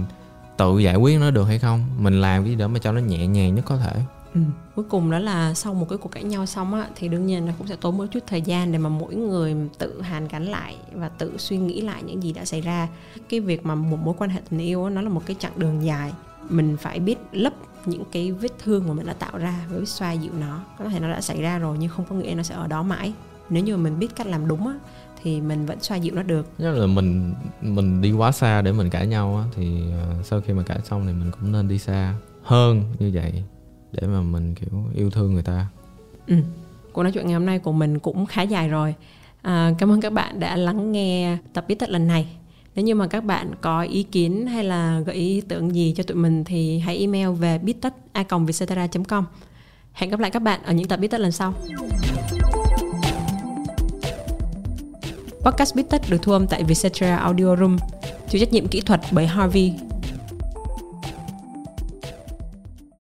tự 0.57 0.79
giải 0.79 0.95
quyết 0.95 1.19
nó 1.19 1.31
được 1.31 1.43
hay 1.43 1.59
không? 1.59 1.85
Mình 1.97 2.21
làm 2.21 2.43
cái 2.43 2.51
gì 2.51 2.55
đó 2.55 2.67
mà 2.67 2.79
cho 2.79 2.91
nó 2.91 3.01
nhẹ 3.01 3.27
nhàng 3.27 3.55
nhất 3.55 3.65
có 3.67 3.77
thể. 3.77 3.93
Ừ. 4.33 4.41
cuối 4.75 4.85
cùng 4.89 5.11
đó 5.11 5.19
là 5.19 5.53
sau 5.53 5.73
một 5.73 5.89
cái 5.89 5.97
cuộc 5.97 6.11
cãi 6.11 6.23
nhau 6.23 6.45
xong 6.45 6.73
á 6.73 6.87
thì 6.95 7.07
đương 7.07 7.25
nhiên 7.25 7.45
là 7.45 7.53
cũng 7.57 7.67
sẽ 7.67 7.75
tốn 7.75 7.97
một 7.97 8.05
chút 8.11 8.19
thời 8.27 8.41
gian 8.41 8.71
để 8.71 8.77
mà 8.77 8.89
mỗi 8.89 9.15
người 9.15 9.55
tự 9.77 10.01
hàn 10.01 10.27
gắn 10.27 10.45
lại 10.45 10.75
và 10.93 11.09
tự 11.09 11.37
suy 11.37 11.57
nghĩ 11.57 11.81
lại 11.81 12.03
những 12.03 12.23
gì 12.23 12.33
đã 12.33 12.45
xảy 12.45 12.61
ra. 12.61 12.87
Cái 13.29 13.39
việc 13.39 13.65
mà 13.65 13.75
một 13.75 13.97
mối 14.03 14.15
quan 14.17 14.29
hệ 14.29 14.41
tình 14.49 14.59
yêu 14.59 14.83
á, 14.83 14.89
nó 14.89 15.01
là 15.01 15.09
một 15.09 15.21
cái 15.25 15.35
chặng 15.39 15.51
đường 15.55 15.85
dài. 15.85 16.13
Mình 16.49 16.77
phải 16.77 16.99
biết 16.99 17.17
lấp 17.31 17.53
những 17.85 18.03
cái 18.11 18.31
vết 18.31 18.51
thương 18.63 18.87
mà 18.87 18.93
mình 18.93 19.05
đã 19.05 19.13
tạo 19.13 19.37
ra 19.37 19.65
với 19.69 19.85
xoa 19.85 20.11
dịu 20.11 20.31
nó. 20.39 20.59
Có 20.79 20.89
thể 20.89 20.99
nó 20.99 21.09
đã 21.09 21.21
xảy 21.21 21.41
ra 21.41 21.57
rồi 21.57 21.77
nhưng 21.79 21.89
không 21.89 22.05
có 22.09 22.15
nghĩa 22.15 22.33
nó 22.35 22.43
sẽ 22.43 22.55
ở 22.55 22.67
đó 22.67 22.83
mãi. 22.83 23.13
Nếu 23.49 23.63
như 23.63 23.77
mình 23.77 23.99
biết 23.99 24.15
cách 24.15 24.27
làm 24.27 24.47
đúng 24.47 24.67
á 24.67 24.73
thì 25.23 25.41
mình 25.41 25.65
vẫn 25.65 25.77
xoa 25.81 25.97
dịu 25.97 26.15
nó 26.15 26.23
được. 26.23 26.47
Nhất 26.57 26.71
là 26.71 26.87
mình 26.87 27.33
mình 27.61 28.01
đi 28.01 28.11
quá 28.11 28.31
xa 28.31 28.61
để 28.61 28.71
mình 28.71 28.89
cãi 28.89 29.07
nhau 29.07 29.37
á 29.37 29.43
thì 29.55 29.81
uh, 30.19 30.25
sau 30.25 30.41
khi 30.41 30.53
mà 30.53 30.63
cãi 30.63 30.79
xong 30.83 31.07
thì 31.07 31.13
mình 31.13 31.31
cũng 31.31 31.51
nên 31.51 31.67
đi 31.67 31.77
xa 31.77 32.13
hơn 32.43 32.83
như 32.99 33.11
vậy 33.13 33.43
để 33.91 34.07
mà 34.07 34.21
mình 34.21 34.55
kiểu 34.55 34.83
yêu 34.95 35.09
thương 35.09 35.33
người 35.33 35.43
ta. 35.43 35.67
Ừ. 36.27 36.35
cuộc 36.93 37.03
nói 37.03 37.11
chuyện 37.11 37.25
ngày 37.25 37.33
hôm 37.33 37.45
nay 37.45 37.59
của 37.59 37.71
mình 37.71 37.99
cũng 37.99 38.25
khá 38.25 38.41
dài 38.41 38.69
rồi. 38.69 38.95
À, 39.41 39.71
cảm 39.77 39.91
ơn 39.91 40.01
các 40.01 40.13
bạn 40.13 40.39
đã 40.39 40.55
lắng 40.55 40.91
nghe 40.91 41.37
tập 41.53 41.65
biết 41.67 41.75
tất 41.79 41.89
lần 41.89 42.07
này. 42.07 42.27
Nếu 42.75 42.85
như 42.85 42.95
mà 42.95 43.07
các 43.07 43.23
bạn 43.23 43.51
có 43.61 43.81
ý 43.81 44.03
kiến 44.03 44.47
hay 44.47 44.63
là 44.63 44.99
gợi 44.99 45.15
ý 45.15 45.41
tưởng 45.41 45.75
gì 45.75 45.93
cho 45.97 46.03
tụi 46.03 46.17
mình 46.17 46.43
thì 46.43 46.79
hãy 46.79 46.97
email 46.97 47.29
về 47.29 47.57
biết 47.57 47.81
tất 47.81 47.93
a 48.13 48.23
com. 48.23 48.45
Hẹn 49.93 50.09
gặp 50.09 50.19
lại 50.19 50.31
các 50.31 50.41
bạn 50.41 50.63
ở 50.63 50.73
những 50.73 50.87
tập 50.87 50.97
biết 50.97 51.07
tất 51.07 51.19
lần 51.19 51.31
sau. 51.31 51.53
Podcast 55.41 55.75
Bít 55.75 55.85
Tất 55.89 56.01
được 56.09 56.17
thu 56.21 56.31
âm 56.31 56.47
tại 56.47 56.63
Vietcetera 56.63 57.17
Audio 57.17 57.55
Room, 57.55 57.77
chịu 58.29 58.39
trách 58.39 58.53
nhiệm 58.53 58.67
kỹ 58.67 58.81
thuật 58.81 59.01
bởi 59.11 59.27
Harvey. 59.27 59.73